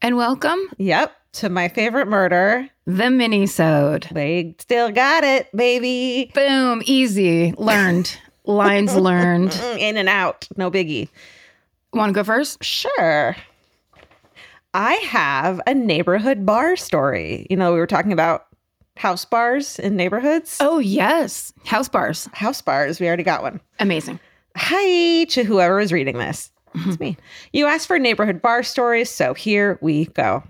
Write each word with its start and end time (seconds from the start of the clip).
And 0.00 0.16
welcome, 0.16 0.58
Yep, 0.78 1.12
to 1.34 1.48
my 1.48 1.68
favorite 1.68 2.08
murder. 2.08 2.68
the 2.86 3.10
mini-sode. 3.10 4.08
They 4.12 4.54
still 4.58 4.90
got 4.90 5.22
it, 5.24 5.48
baby. 5.56 6.30
Boom, 6.34 6.82
easy. 6.84 7.54
Learned. 7.56 8.16
Lines 8.44 8.96
learned. 8.96 9.54
In 9.78 9.96
and 9.96 10.08
out, 10.08 10.48
no 10.56 10.70
biggie. 10.70 11.08
Want 11.92 12.10
to 12.10 12.14
go 12.14 12.24
first? 12.24 12.62
Sure. 12.64 13.36
I 14.74 14.94
have 14.94 15.60
a 15.66 15.74
neighborhood 15.74 16.44
bar 16.46 16.74
story. 16.76 17.46
You 17.50 17.56
know, 17.56 17.72
we 17.72 17.78
were 17.78 17.86
talking 17.86 18.12
about 18.12 18.46
house 18.96 19.24
bars 19.24 19.78
in 19.78 19.96
neighborhoods. 19.96 20.56
Oh, 20.60 20.78
yes. 20.78 21.52
House 21.66 21.88
bars. 21.88 22.28
House 22.32 22.60
bars, 22.62 22.98
we 22.98 23.06
already 23.06 23.22
got 23.22 23.42
one. 23.42 23.60
Amazing. 23.78 24.18
Hi 24.56 25.24
to 25.24 25.44
whoever 25.44 25.78
is 25.80 25.92
reading 25.92 26.18
this. 26.18 26.50
It's 26.74 26.84
mm-hmm. 26.84 27.02
me. 27.02 27.16
You 27.52 27.66
asked 27.66 27.86
for 27.86 27.98
neighborhood 27.98 28.42
bar 28.42 28.62
stories, 28.62 29.10
so 29.10 29.34
here 29.34 29.78
we 29.80 30.06
go. 30.06 30.42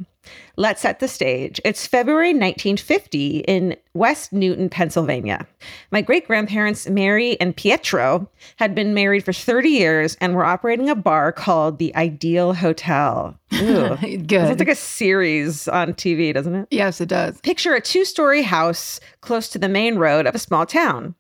Let's 0.56 0.83
set 0.83 1.01
the 1.01 1.09
stage. 1.09 1.61
It's 1.64 1.87
February 1.87 2.29
1950 2.29 3.39
in 3.39 3.75
West 3.95 4.33
Newton, 4.33 4.69
Pennsylvania. 4.69 5.47
My 5.91 6.03
great 6.03 6.27
grandparents, 6.27 6.89
Mary 6.89 7.41
and 7.41 7.56
Pietro, 7.56 8.29
had 8.56 8.75
been 8.75 8.92
married 8.92 9.25
for 9.25 9.33
30 9.33 9.70
years 9.70 10.17
and 10.20 10.34
were 10.34 10.45
operating 10.45 10.91
a 10.91 10.95
bar 10.95 11.33
called 11.33 11.79
the 11.79 11.95
Ideal 11.97 12.53
Hotel. 12.53 13.36
Ooh. 13.55 13.97
Good. 14.01 14.31
Sounds 14.31 14.59
like 14.59 14.69
a 14.69 14.75
series 14.75 15.69
on 15.69 15.95
TV, 15.95 16.34
doesn't 16.34 16.55
it? 16.55 16.69
yes, 16.70 17.01
it 17.01 17.09
does. 17.09 17.41
Picture 17.41 17.75
a 17.75 17.81
two 17.81 18.05
story 18.05 18.42
house 18.42 19.01
close 19.23 19.48
to 19.48 19.59
the 19.59 19.69
main 19.69 19.97
road 19.97 20.27
of 20.27 20.34
a 20.34 20.39
small 20.39 20.67
town. 20.67 21.14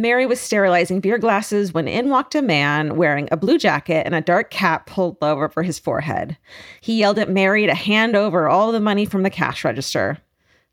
Mary 0.00 0.26
was 0.26 0.40
sterilizing 0.40 1.00
beer 1.00 1.18
glasses 1.18 1.72
when 1.72 1.88
in 1.88 2.08
walked 2.08 2.34
a 2.34 2.42
man 2.42 2.96
wearing 2.96 3.28
a 3.30 3.36
blue 3.36 3.58
jacket 3.58 4.04
and 4.06 4.14
a 4.14 4.20
dark 4.20 4.50
cap 4.50 4.86
pulled 4.86 5.16
low 5.20 5.42
over 5.42 5.62
his 5.62 5.78
forehead. 5.78 6.36
He 6.80 6.98
yelled 6.98 7.18
at 7.18 7.30
Mary 7.30 7.66
to 7.66 7.74
hand 7.74 8.16
over 8.16 8.48
all 8.48 8.72
the 8.72 8.80
money 8.80 9.04
from 9.04 9.22
the 9.22 9.30
cash 9.30 9.64
register. 9.64 10.18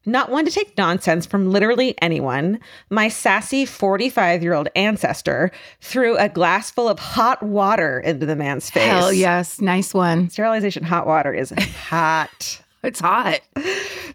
Not 0.07 0.29
one 0.29 0.45
to 0.45 0.51
take 0.51 0.77
nonsense 0.77 1.25
from 1.25 1.51
literally 1.51 1.95
anyone, 1.99 2.59
my 2.91 3.07
sassy 3.07 3.65
45 3.65 4.43
year 4.43 4.53
old 4.53 4.69
ancestor 4.75 5.51
threw 5.81 6.15
a 6.17 6.29
glass 6.29 6.69
full 6.69 6.87
of 6.87 6.99
hot 6.99 7.41
water 7.41 7.99
into 7.99 8.27
the 8.27 8.35
man's 8.35 8.69
face. 8.69 8.83
Hell 8.83 9.11
yes. 9.11 9.59
Nice 9.59 9.93
one. 9.95 10.29
Sterilization 10.29 10.83
hot 10.83 11.07
water 11.07 11.33
is 11.33 11.49
hot 11.89 12.61
It's 12.85 12.99
hot. 12.99 13.41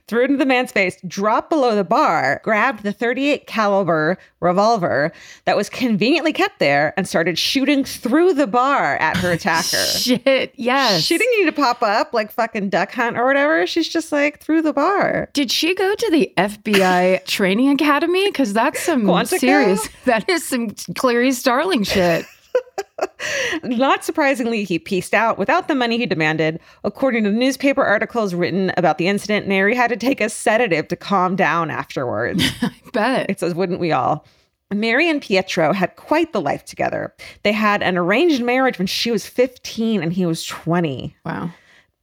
threw 0.06 0.22
it 0.22 0.30
into 0.30 0.36
the 0.38 0.46
man's 0.46 0.72
face, 0.72 0.96
dropped 1.06 1.50
below 1.50 1.74
the 1.76 1.84
bar, 1.84 2.40
grabbed 2.44 2.82
the 2.82 2.92
38 2.92 3.46
caliber 3.46 4.18
revolver 4.40 5.12
that 5.44 5.56
was 5.56 5.68
conveniently 5.68 6.32
kept 6.32 6.58
there, 6.58 6.94
and 6.96 7.06
started 7.08 7.38
shooting 7.38 7.84
through 7.84 8.32
the 8.34 8.46
bar 8.46 8.96
at 8.96 9.16
her 9.18 9.30
attacker. 9.32 9.76
Shit. 9.76 10.52
Yes. 10.56 11.02
she 11.02 11.18
didn't 11.18 11.38
need 11.38 11.46
to 11.46 11.52
pop 11.60 11.82
up 11.82 12.12
like 12.12 12.32
fucking 12.32 12.70
duck 12.70 12.92
hunt 12.92 13.16
or 13.18 13.26
whatever. 13.26 13.66
She's 13.66 13.88
just 13.88 14.12
like 14.12 14.40
through 14.40 14.62
the 14.62 14.72
bar. 14.72 15.28
Did 15.32 15.50
she 15.50 15.74
go 15.74 15.94
to 15.94 16.10
the 16.10 16.32
FBI 16.36 17.24
training 17.26 17.70
academy? 17.70 18.26
Because 18.26 18.52
that's 18.52 18.80
some 18.80 19.02
Quantico? 19.02 19.38
serious. 19.38 19.88
That 20.04 20.28
is 20.28 20.44
some 20.46 20.70
Clarice 20.96 21.38
Starling 21.38 21.84
shit. 21.84 22.24
Not 23.62 24.04
surprisingly, 24.04 24.64
he 24.64 24.78
pieced 24.78 25.14
out 25.14 25.38
without 25.38 25.68
the 25.68 25.74
money 25.74 25.98
he 25.98 26.06
demanded. 26.06 26.60
According 26.84 27.24
to 27.24 27.30
newspaper 27.30 27.84
articles 27.84 28.34
written 28.34 28.72
about 28.76 28.98
the 28.98 29.08
incident, 29.08 29.46
Mary 29.46 29.74
had 29.74 29.90
to 29.90 29.96
take 29.96 30.20
a 30.20 30.28
sedative 30.28 30.88
to 30.88 30.96
calm 30.96 31.36
down 31.36 31.70
afterwards. 31.70 32.44
I 32.62 32.72
bet. 32.92 33.30
It 33.30 33.40
says, 33.40 33.54
wouldn't 33.54 33.80
we 33.80 33.92
all? 33.92 34.24
Mary 34.72 35.08
and 35.10 35.20
Pietro 35.20 35.72
had 35.72 35.96
quite 35.96 36.32
the 36.32 36.40
life 36.40 36.64
together. 36.64 37.12
They 37.42 37.52
had 37.52 37.82
an 37.82 37.98
arranged 37.98 38.42
marriage 38.42 38.78
when 38.78 38.86
she 38.86 39.10
was 39.10 39.26
15 39.26 40.02
and 40.02 40.12
he 40.12 40.26
was 40.26 40.44
20. 40.46 41.16
Wow. 41.24 41.50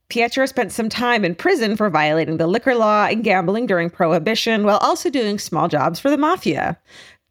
Pietro 0.09 0.45
spent 0.45 0.71
some 0.71 0.89
time 0.89 1.25
in 1.25 1.35
prison 1.35 1.75
for 1.75 1.89
violating 1.89 2.37
the 2.37 2.47
liquor 2.47 2.75
law 2.75 3.05
and 3.05 3.23
gambling 3.23 3.65
during 3.65 3.89
Prohibition 3.89 4.63
while 4.63 4.77
also 4.77 5.09
doing 5.09 5.37
small 5.37 5.67
jobs 5.67 5.99
for 5.99 6.09
the 6.09 6.17
mafia. 6.17 6.77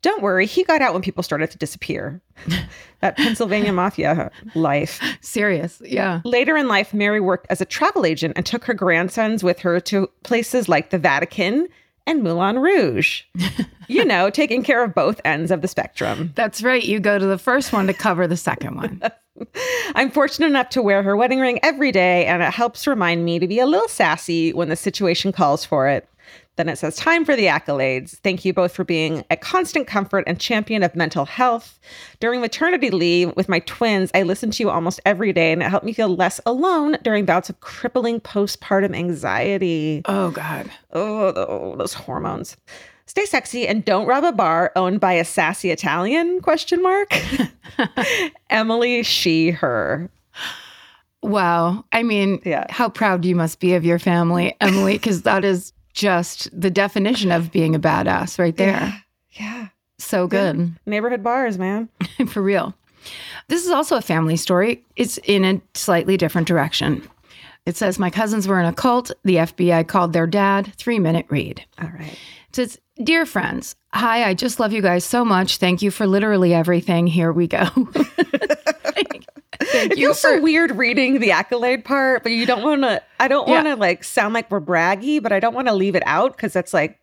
Don't 0.03 0.23
worry, 0.23 0.47
he 0.47 0.62
got 0.62 0.83
out 0.83 0.93
when 0.93 1.03
people 1.03 1.23
started 1.23 1.51
to 1.51 1.59
disappear. 1.59 2.21
that 3.01 3.17
Pennsylvania 3.17 3.73
mafia 3.73 4.31
life. 4.55 5.01
Serious. 5.21 5.83
Yeah. 5.84 6.21
Later 6.25 6.57
in 6.57 6.69
life, 6.69 6.95
Mary 6.95 7.21
worked 7.21 7.47
as 7.51 7.61
a 7.61 7.65
travel 7.65 8.07
agent 8.07 8.34
and 8.37 8.47
took 8.47 8.65
her 8.65 8.75
grandsons 8.75 9.43
with 9.43 9.59
her 9.61 9.81
to 9.81 10.09
places 10.23 10.69
like 10.69 10.91
the 10.91 10.99
Vatican 10.99 11.69
and 12.07 12.23
Moulin 12.23 12.59
Rouge. 12.59 13.23
you 13.89 14.05
know, 14.05 14.31
taking 14.31 14.62
care 14.62 14.83
of 14.83 14.95
both 14.95 15.21
ends 15.25 15.51
of 15.51 15.62
the 15.62 15.69
spectrum. 15.69 16.33
That's 16.34 16.63
right. 16.63 16.84
You 16.84 17.01
go 17.01 17.19
to 17.19 17.27
the 17.27 17.39
first 17.39 17.73
one 17.73 17.87
to 17.89 17.95
cover 17.95 18.27
the 18.27 18.37
second 18.37 18.77
one. 18.77 19.03
I'm 19.95 20.11
fortunate 20.11 20.47
enough 20.47 20.71
to 20.71 20.83
wear 20.83 21.03
her 21.03 21.17
wedding 21.17 21.41
ring 21.41 21.59
every 21.63 21.93
day, 21.93 22.25
and 22.27 22.43
it 22.43 22.53
helps 22.53 22.87
remind 22.87 23.25
me 23.25 23.39
to 23.39 23.47
be 23.47 23.59
a 23.59 23.67
little 23.67 23.89
sassy 23.89 24.53
when 24.53 24.69
the 24.69 24.77
situation 24.77 25.33
calls 25.33 25.65
for 25.65 25.89
it. 25.89 26.09
Then 26.56 26.69
it 26.69 26.77
says, 26.78 26.97
Time 26.97 27.25
for 27.25 27.37
the 27.37 27.47
accolades. 27.47 28.17
Thank 28.19 28.44
you 28.44 28.53
both 28.53 28.72
for 28.75 28.83
being 28.84 29.25
a 29.31 29.37
constant 29.37 29.87
comfort 29.87 30.25
and 30.27 30.41
champion 30.41 30.83
of 30.83 30.97
mental 30.97 31.27
health. 31.27 31.78
During 32.19 32.41
maternity 32.41 32.91
leave 32.91 33.34
with 33.37 33.49
my 33.49 33.59
twins, 33.61 34.11
I 34.15 34.22
listened 34.22 34.55
to 34.55 34.62
you 34.62 34.71
almost 34.71 35.00
every 35.05 35.33
day, 35.33 35.53
and 35.53 35.62
it 35.62 35.69
helped 35.69 35.84
me 35.87 35.93
feel 35.93 36.09
less 36.15 36.41
alone 36.47 36.97
during 37.03 37.25
bouts 37.27 37.50
of 37.50 37.61
crippling 37.61 38.21
postpartum 38.21 38.97
anxiety. 38.97 40.03
Oh, 40.06 40.31
God. 40.31 40.71
Oh, 40.93 41.31
tho- 41.33 41.75
those 41.78 41.95
hormones. 41.95 42.56
Stay 43.09 43.25
sexy 43.27 43.69
and 43.69 43.84
don't 43.84 44.06
rob 44.06 44.25
a 44.25 44.33
bar 44.33 44.72
owned 44.75 44.99
by 44.99 45.12
a 45.12 45.25
sassy 45.25 45.71
Italian? 45.71 46.41
Question 46.41 46.83
mark. 46.83 47.12
Emily, 48.50 49.03
she, 49.03 49.50
her. 49.50 50.11
Wow. 51.22 51.84
I 51.93 52.03
mean, 52.03 52.41
Yeah. 52.45 52.66
how 52.71 52.89
proud 52.89 53.25
you 53.25 53.34
must 53.37 53.61
be 53.61 53.75
of 53.75 53.84
your 53.84 53.99
family, 53.99 54.56
Emily, 54.61 54.95
because 54.95 55.22
that 55.22 55.45
is 55.45 55.72
just 55.97 56.49
the 56.59 56.71
definition 56.71 57.33
of 57.33 57.51
being 57.51 57.75
a 57.75 57.81
badass 57.81 58.39
right 58.39 58.57
there. 58.57 59.03
Yeah. 59.33 59.69
So 59.99 60.29
good. 60.29 60.75
Neighborhood 60.84 61.23
bars, 61.25 61.59
man. 61.59 61.89
For 62.29 62.43
real. 62.43 62.75
This 63.49 63.65
is 63.65 63.71
also 63.71 63.97
a 63.97 64.03
family 64.03 64.37
story. 64.37 64.84
It's 64.95 65.19
in 65.25 65.45
a 65.45 65.61
slightly 65.75 66.17
different 66.17 66.47
direction. 66.47 67.09
It 67.65 67.77
says, 67.77 67.99
My 67.99 68.11
cousins 68.11 68.47
were 68.47 68.61
in 68.61 68.67
a 68.67 68.73
cult. 68.73 69.11
The 69.25 69.37
FBI 69.37 69.89
called 69.89 70.12
their 70.12 70.27
dad. 70.27 70.72
Three 70.77 70.98
minute 70.98 71.27
read. 71.31 71.65
All 71.81 71.89
right. 71.89 72.13
It 72.48 72.57
says, 72.57 72.78
Dear 73.03 73.27
friends, 73.27 73.75
hi, 73.93 74.25
I 74.25 74.34
just 74.34 74.60
love 74.60 74.72
you 74.72 74.83
guys 74.83 75.04
so 75.04 75.25
much. 75.25 75.59
Thank 75.59 75.83
you 75.83 75.91
for 75.91 76.07
literally 76.07 76.54
everything. 76.54 77.07
Here 77.07 77.33
we 77.33 77.47
go. 77.48 77.66
Thank, 79.63 79.93
It 79.93 79.99
you 79.99 80.07
feels 80.09 80.21
for 80.21 80.37
so 80.37 80.41
weird 80.43 80.73
reading 80.77 81.19
the 81.21 81.31
accolade 81.33 81.85
part, 81.85 82.23
but 82.23 82.33
you 82.33 82.47
don't 82.47 82.63
want 82.63 82.83
to. 82.83 83.03
I 83.21 83.29
don't 83.29 83.49
want 83.49 83.67
to 83.67 83.77
like 83.77 84.05
sound 84.05 84.35
like 84.35 84.51
we're 84.51 84.61
braggy, 84.61 85.23
but 85.23 85.33
I 85.33 85.41
don't 85.41 85.55
want 85.55 85.69
to 85.69 85.75
leave 85.75 85.95
it 85.97 86.03
out 86.07 86.37
because 86.37 86.53
that's 86.53 86.75
like 86.75 87.01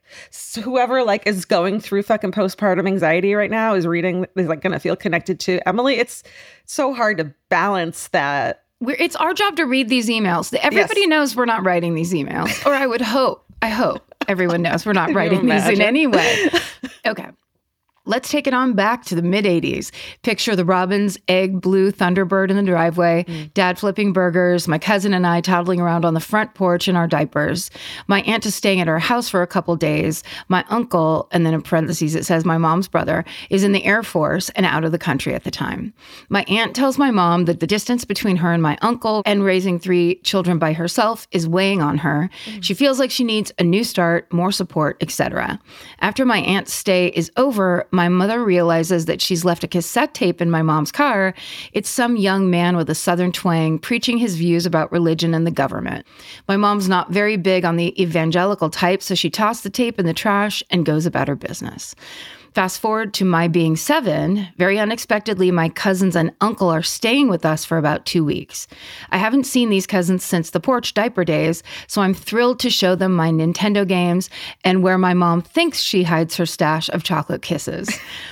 whoever 0.63 1.03
like 1.03 1.25
is 1.27 1.45
going 1.45 1.79
through 1.79 2.03
fucking 2.03 2.31
postpartum 2.31 2.87
anxiety 2.87 3.33
right 3.33 3.51
now 3.51 3.73
is 3.73 3.87
reading 3.87 4.25
is 4.35 4.47
like 4.47 4.61
going 4.61 4.73
to 4.73 4.79
feel 4.79 4.95
connected 4.95 5.39
to 5.41 5.59
Emily. 5.67 5.95
It's 5.95 6.23
so 6.65 6.93
hard 6.93 7.17
to 7.17 7.33
balance 7.49 8.07
that. 8.09 8.63
We're, 8.79 8.97
it's 8.99 9.15
our 9.15 9.33
job 9.33 9.55
to 9.57 9.63
read 9.63 9.89
these 9.89 10.09
emails. 10.09 10.53
Everybody 10.53 11.01
Yes. 11.01 11.09
knows 11.09 11.35
we're 11.35 11.45
not 11.45 11.63
writing 11.63 11.95
these 11.95 12.13
emails, 12.13 12.65
or 12.65 12.73
I 12.73 12.85
would 12.85 13.01
hope, 13.01 13.45
I 13.61 13.69
hope 13.69 14.13
everyone 14.27 14.61
knows 14.61 14.85
we're 14.85 14.93
not 14.93 15.13
writing 15.13 15.45
these 15.47 15.67
in 15.69 15.81
any 15.81 16.07
way. 16.07 16.49
Okay. 17.05 17.27
Let's 18.05 18.29
take 18.29 18.47
it 18.47 18.53
on 18.53 18.73
back 18.73 19.05
to 19.05 19.15
the 19.15 19.21
mid 19.21 19.45
80s. 19.45 19.89
Picture 20.23 20.57
the 20.57 20.65
Robin's 20.65 21.17
egg 21.29 21.61
blue 21.61 21.89
Thunderbird 21.89 22.49
in 22.49 22.57
the 22.57 22.63
driveway, 22.63 23.23
mm. 23.25 23.53
dad 23.53 23.79
flipping 23.79 24.11
burgers, 24.11 24.67
my 24.67 24.77
cousin 24.77 25.13
and 25.13 25.25
I 25.25 25.39
toddling 25.39 25.79
around 25.79 26.03
on 26.03 26.13
the 26.13 26.19
front 26.19 26.53
porch 26.53 26.89
in 26.89 26.97
our 26.97 27.07
diapers. 27.07 27.71
My 28.07 28.21
aunt 28.23 28.45
is 28.45 28.55
staying 28.55 28.81
at 28.81 28.89
our 28.89 28.99
house 28.99 29.29
for 29.29 29.41
a 29.41 29.47
couple 29.47 29.77
days. 29.77 30.21
My 30.49 30.65
uncle, 30.67 31.29
and 31.31 31.45
then 31.45 31.53
in 31.53 31.61
parentheses 31.61 32.13
it 32.13 32.25
says 32.25 32.43
my 32.43 32.57
mom's 32.57 32.89
brother, 32.89 33.23
is 33.49 33.63
in 33.63 33.71
the 33.71 33.85
Air 33.85 34.03
Force 34.03 34.49
and 34.49 34.65
out 34.65 34.83
of 34.83 34.91
the 34.91 34.97
country 34.97 35.33
at 35.33 35.45
the 35.45 35.51
time. 35.51 35.93
My 36.27 36.43
aunt 36.49 36.75
tells 36.75 36.97
my 36.97 37.09
mom 37.09 37.45
that 37.45 37.61
the 37.61 37.67
distance 37.67 38.03
between 38.03 38.35
her 38.35 38.51
and 38.51 38.61
my 38.61 38.77
uncle 38.81 39.21
and 39.25 39.45
raising 39.45 39.79
three 39.79 40.15
children 40.23 40.59
by 40.59 40.73
herself 40.73 41.25
is 41.31 41.47
weighing 41.47 41.81
on 41.81 41.99
her. 41.99 42.29
Mm. 42.47 42.63
She 42.65 42.73
feels 42.73 42.99
like 42.99 43.11
she 43.11 43.23
needs 43.23 43.53
a 43.59 43.63
new 43.63 43.85
start, 43.85 44.31
more 44.33 44.51
support, 44.51 44.97
etc. 44.99 45.57
After 46.01 46.25
my 46.25 46.39
aunt's 46.39 46.73
stay 46.73 47.07
is 47.07 47.31
over, 47.37 47.87
my 47.93 48.09
mother 48.09 48.43
realizes 48.43 49.05
that 49.05 49.21
she's 49.21 49.45
left 49.45 49.63
a 49.63 49.67
cassette 49.67 50.15
tape 50.15 50.41
in 50.41 50.49
my 50.49 50.63
mom's 50.63 50.91
car. 50.91 51.35
It's 51.73 51.89
some 51.89 52.17
young 52.17 52.49
man 52.49 52.75
with 52.75 52.89
a 52.89 52.95
southern 52.95 53.31
twang 53.31 53.77
preaching 53.77 54.17
his 54.17 54.35
views 54.35 54.65
about 54.65 54.91
religion 54.91 55.35
and 55.35 55.45
the 55.45 55.51
government. 55.51 56.05
My 56.47 56.57
mom's 56.57 56.89
not 56.89 57.11
very 57.11 57.37
big 57.37 57.63
on 57.63 57.75
the 57.75 58.01
evangelical 58.01 58.71
type, 58.71 59.03
so 59.03 59.13
she 59.13 59.29
tossed 59.29 59.63
the 59.63 59.69
tape 59.69 59.99
in 59.99 60.07
the 60.07 60.13
trash 60.13 60.63
and 60.71 60.85
goes 60.85 61.05
about 61.05 61.27
her 61.27 61.35
business. 61.35 61.93
Fast 62.53 62.79
forward 62.79 63.15
to 63.15 63.25
my 63.25 63.47
being 63.47 63.75
seven, 63.75 64.47
very 64.57 64.77
unexpectedly, 64.77 65.49
my 65.49 65.69
cousins 65.69 66.15
and 66.15 66.31
uncle 66.39 66.69
are 66.69 66.83
staying 66.83 67.27
with 67.27 67.45
us 67.45 67.65
for 67.65 67.79
about 67.79 68.05
two 68.05 68.23
weeks. 68.23 68.67
I 69.09 69.17
haven't 69.17 69.45
seen 69.45 69.69
these 69.69 69.87
cousins 69.87 70.23
since 70.23 70.51
the 70.51 70.59
porch 70.59 70.93
diaper 70.93 71.23
days, 71.23 71.63
so 71.87 72.01
I'm 72.01 72.13
thrilled 72.13 72.59
to 72.59 72.69
show 72.69 72.93
them 72.95 73.13
my 73.13 73.31
Nintendo 73.31 73.87
games 73.87 74.29
and 74.63 74.83
where 74.83 74.99
my 74.99 75.15
mom 75.15 75.41
thinks 75.41 75.79
she 75.79 76.03
hides 76.03 76.37
her 76.37 76.45
stash 76.45 76.89
of 76.89 77.03
chocolate 77.03 77.41
kisses. 77.41 77.89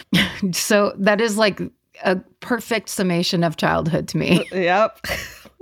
so 0.52 0.94
that 0.98 1.20
is 1.20 1.38
like 1.38 1.60
a 2.04 2.18
perfect 2.42 2.90
summation 2.90 3.44
of 3.44 3.58
childhood 3.58 4.08
to 4.10 4.18
me. 4.18 4.48
Yep. 4.52 5.00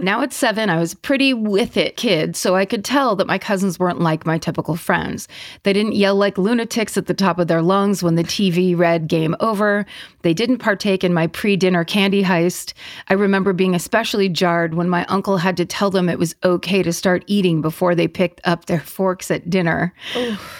Now 0.01 0.21
at 0.21 0.31
seven, 0.31 0.69
I 0.69 0.79
was 0.79 0.93
a 0.93 0.97
pretty 0.97 1.33
with 1.33 1.75
it 1.75 1.97
kid, 1.97 2.37
so 2.37 2.55
I 2.55 2.63
could 2.63 2.85
tell 2.85 3.17
that 3.17 3.27
my 3.27 3.37
cousins 3.37 3.77
weren't 3.77 3.99
like 3.99 4.25
my 4.25 4.37
typical 4.37 4.77
friends. 4.77 5.27
They 5.63 5.73
didn't 5.73 5.95
yell 5.95 6.15
like 6.15 6.37
lunatics 6.37 6.95
at 6.95 7.07
the 7.07 7.13
top 7.13 7.37
of 7.37 7.49
their 7.49 7.61
lungs 7.61 8.01
when 8.01 8.15
the 8.15 8.23
TV 8.23 8.77
read 8.77 9.09
game 9.09 9.35
over. 9.41 9.85
They 10.21 10.33
didn't 10.33 10.59
partake 10.59 11.03
in 11.03 11.13
my 11.13 11.27
pre 11.27 11.57
dinner 11.57 11.83
candy 11.83 12.23
heist. 12.23 12.71
I 13.09 13.15
remember 13.15 13.51
being 13.51 13.75
especially 13.75 14.29
jarred 14.29 14.73
when 14.73 14.87
my 14.87 15.03
uncle 15.05 15.35
had 15.35 15.57
to 15.57 15.65
tell 15.65 15.89
them 15.89 16.07
it 16.07 16.17
was 16.17 16.33
okay 16.45 16.81
to 16.81 16.93
start 16.93 17.25
eating 17.27 17.61
before 17.61 17.93
they 17.93 18.07
picked 18.07 18.39
up 18.45 18.65
their 18.65 18.79
forks 18.79 19.29
at 19.29 19.49
dinner. 19.49 19.93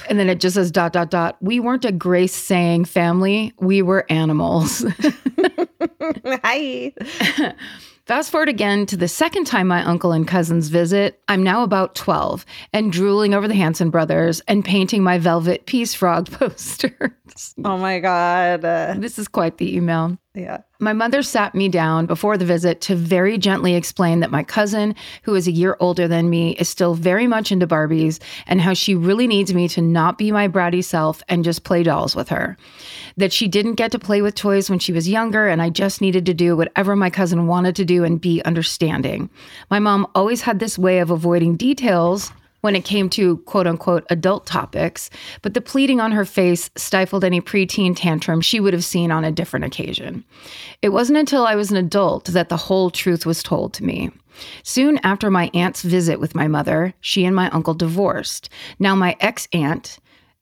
And 0.09 0.19
then 0.19 0.30
it 0.30 0.41
just 0.41 0.56
says 0.56 0.69
dot, 0.69 0.91
dot, 0.91 1.12
dot. 1.12 1.38
We 1.39 1.62
weren't 1.62 1.86
a 1.86 1.94
grace 1.94 2.36
saying 2.36 2.86
family, 2.86 3.53
we 3.57 3.81
were 3.83 4.06
animals. 4.09 4.86
Hi. 6.25 6.94
Fast 8.09 8.31
forward 8.31 8.50
again 8.50 8.88
to 8.88 8.97
the 8.97 9.07
second 9.07 9.45
time 9.45 9.67
my 9.67 9.83
uncle 9.83 10.13
and 10.13 10.27
cousins 10.27 10.69
visit. 10.69 11.21
I'm 11.27 11.44
now 11.44 11.61
about 11.61 11.94
12 11.94 12.44
and 12.73 12.91
drooling 12.91 13.35
over 13.35 13.47
the 13.47 13.53
Hanson 13.53 13.91
brothers 13.91 14.41
and 14.47 14.65
painting 14.65 15.03
my 15.03 15.19
velvet 15.19 15.67
peace 15.67 15.94
frog 15.94 16.27
posters. 16.31 17.11
Oh 17.63 17.77
my 17.77 17.99
God. 17.99 18.63
Uh, 18.65 18.95
this 18.97 19.19
is 19.19 19.27
quite 19.27 19.57
the 19.57 19.75
email. 19.75 20.17
yeah. 20.33 20.59
My 20.79 20.93
mother 20.93 21.21
sat 21.23 21.53
me 21.55 21.67
down 21.67 22.05
before 22.05 22.37
the 22.37 22.45
visit 22.45 22.79
to 22.81 22.95
very 22.95 23.37
gently 23.37 23.75
explain 23.75 24.21
that 24.21 24.31
my 24.31 24.43
cousin, 24.43 24.95
who 25.23 25.35
is 25.35 25.47
a 25.47 25.51
year 25.51 25.75
older 25.81 26.07
than 26.07 26.29
me, 26.29 26.51
is 26.55 26.69
still 26.69 26.95
very 26.95 27.27
much 27.27 27.51
into 27.51 27.67
Barbies 27.67 28.19
and 28.47 28.61
how 28.61 28.73
she 28.73 28.95
really 28.95 29.27
needs 29.27 29.53
me 29.53 29.67
to 29.69 29.81
not 29.81 30.17
be 30.17 30.31
my 30.31 30.47
bratty 30.47 30.83
self 30.83 31.21
and 31.27 31.43
just 31.43 31.65
play 31.65 31.83
dolls 31.83 32.15
with 32.15 32.29
her. 32.29 32.57
That 33.17 33.33
she 33.33 33.47
didn't 33.47 33.75
get 33.75 33.91
to 33.91 33.99
play 33.99 34.21
with 34.21 34.35
toys 34.35 34.69
when 34.69 34.79
she 34.79 34.93
was 34.93 35.09
younger 35.09 35.47
and 35.47 35.61
I 35.61 35.69
just 35.69 35.99
needed 35.99 36.25
to 36.27 36.33
do 36.33 36.55
whatever 36.55 36.95
my 36.95 37.09
cousin 37.09 37.47
wanted 37.47 37.75
to 37.75 37.85
do 37.85 38.03
and 38.05 38.21
be 38.21 38.41
understanding. 38.43 39.29
My 39.69 39.79
mom 39.79 40.07
always 40.15 40.41
had 40.41 40.59
this 40.59 40.77
way 40.79 40.99
of 40.99 41.09
avoiding 41.11 41.57
details 41.57 42.31
when 42.61 42.75
it 42.75 42.85
came 42.85 43.09
to 43.09 43.38
quote 43.39 43.67
unquote 43.67 44.06
adult 44.09 44.45
topics, 44.45 45.09
but 45.41 45.53
the 45.53 45.61
pleading 45.61 46.00
on 46.00 46.11
her 46.11 46.25
face 46.25 46.69
stifled 46.75 47.23
any 47.23 47.41
preteen 47.41 47.95
tantrum 47.95 48.41
she 48.41 48.59
would 48.59 48.73
have 48.73 48.85
seen 48.85 49.11
on 49.11 49.23
a 49.23 49.31
different 49.31 49.65
occasion. 49.65 50.23
It 50.81 50.89
wasn't 50.89 51.19
until 51.19 51.45
I 51.45 51.56
was 51.56 51.71
an 51.71 51.77
adult 51.77 52.25
that 52.25 52.50
the 52.50 52.57
whole 52.57 52.89
truth 52.89 53.25
was 53.25 53.44
told 53.44 53.73
to 53.75 53.83
me. 53.83 54.11
Soon 54.63 55.00
after 55.03 55.29
my 55.29 55.50
aunt's 55.53 55.81
visit 55.81 56.19
with 56.19 56.35
my 56.35 56.47
mother, 56.47 56.94
she 57.01 57.25
and 57.25 57.35
my 57.35 57.50
uncle 57.50 57.73
divorced. 57.73 58.50
Now, 58.77 58.95
my 58.95 59.15
ex 59.19 59.47
aunt 59.53 60.00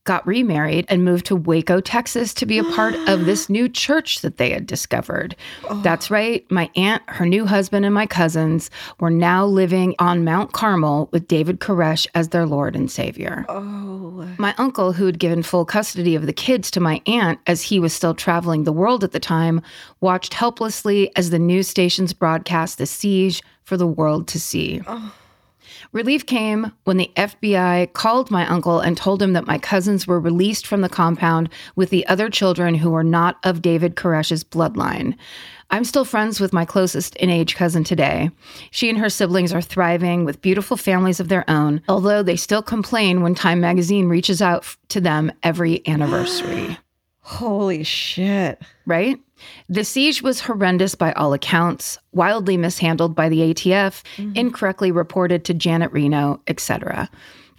got 0.08 0.26
remarried 0.26 0.86
and 0.88 1.06
moved 1.06 1.26
to 1.28 1.36
Waco, 1.36 1.82
Texas 1.82 2.34
to 2.36 2.46
be 2.46 2.58
a 2.58 2.64
part 2.64 2.96
of 3.08 3.26
this 3.26 3.50
new 3.58 3.68
church 3.70 4.22
that 4.22 4.38
they 4.38 4.50
had 4.50 4.66
discovered. 4.66 5.36
Oh. 5.70 5.82
That's 5.82 6.10
right. 6.10 6.50
My 6.50 6.72
aunt, 6.76 7.04
her 7.08 7.26
new 7.26 7.46
husband, 7.46 7.86
and 7.86 7.94
my 7.94 8.08
cousins 8.08 8.72
were 9.00 9.12
now 9.12 9.46
living 9.46 9.94
on 10.00 10.24
Mount 10.24 10.54
Carmel 10.54 11.10
with 11.12 11.28
David 11.28 11.60
Koresh 11.60 12.08
as 12.16 12.30
their 12.30 12.46
Lord 12.48 12.76
and 12.76 12.90
Savior. 12.90 13.46
Oh. 13.50 14.28
My 14.38 14.56
uncle, 14.58 14.94
who 14.94 15.06
had 15.06 15.20
given 15.20 15.44
full 15.44 15.66
custody 15.66 16.16
of 16.16 16.26
the 16.26 16.34
kids 16.34 16.72
to 16.72 16.80
my 16.80 17.02
aunt 17.06 17.40
as 17.46 17.62
he 17.62 17.80
was 17.80 17.94
still 17.94 18.16
traveling 18.16 18.64
the 18.64 18.72
world 18.72 19.04
at 19.04 19.12
the 19.12 19.20
time, 19.20 19.62
watched 20.00 20.34
helplessly 20.34 21.14
as 21.18 21.30
the 21.30 21.40
news 21.40 21.68
stations 21.68 22.14
broadcast 22.14 22.78
the 22.78 22.86
siege 22.86 23.44
for 23.64 23.76
the 23.76 23.86
world 23.86 24.28
to 24.30 24.40
see. 24.40 24.82
Oh. 24.88 25.14
Relief 25.92 26.26
came 26.26 26.72
when 26.84 26.98
the 26.98 27.12
FBI 27.16 27.94
called 27.94 28.32
my 28.32 28.48
uncle 28.48 28.80
and 28.80 28.98
told 28.98 29.22
him 29.22 29.34
that 29.34 29.48
my 29.48 29.58
cousins 29.58 30.08
were 30.08 30.20
released 30.20 30.68
from 30.68 30.82
the 30.82 30.90
compound 30.90 31.50
with 31.76 31.90
the 31.90 32.06
other 32.08 32.30
children 32.30 32.76
who 32.76 32.92
were 32.92 33.04
not 33.04 33.38
of 33.44 33.62
David 33.62 33.96
Koresh's 33.96 34.44
bloodline. 34.44 35.16
I'm 35.70 35.84
still 35.84 36.06
friends 36.06 36.40
with 36.40 36.54
my 36.54 36.64
closest 36.64 37.16
in 37.18 37.30
age 37.30 37.56
cousin 37.56 37.84
today. 37.84 38.32
She 38.72 38.90
and 38.90 38.98
her 39.00 39.10
siblings 39.10 39.54
are 39.54 39.62
thriving 39.62 40.24
with 40.24 40.42
beautiful 40.42 40.78
families 40.78 41.20
of 41.20 41.28
their 41.28 41.50
own, 41.50 41.82
although 41.90 42.24
they 42.24 42.38
still 42.38 42.62
complain 42.62 43.22
when 43.22 43.36
Time 43.36 43.60
magazine 43.60 44.08
reaches 44.08 44.42
out 44.42 44.66
to 44.90 45.02
them 45.02 45.32
every 45.44 45.86
anniversary. 45.86 46.78
Holy 47.20 47.84
shit. 47.84 48.62
right? 48.86 49.20
The 49.70 49.84
siege 49.84 50.22
was 50.22 50.42
horrendous 50.42 50.96
by 50.96 51.12
all 51.14 51.34
accounts, 51.34 51.98
wildly 52.12 52.58
mishandled 52.58 53.16
by 53.16 53.30
the 53.30 53.54
ATF, 53.54 54.04
mm-hmm. 54.18 54.32
incorrectly 54.36 54.92
reported 54.92 55.46
to 55.46 55.54
Janet 55.54 55.92
Reno, 55.92 56.42
etc. 56.48 57.10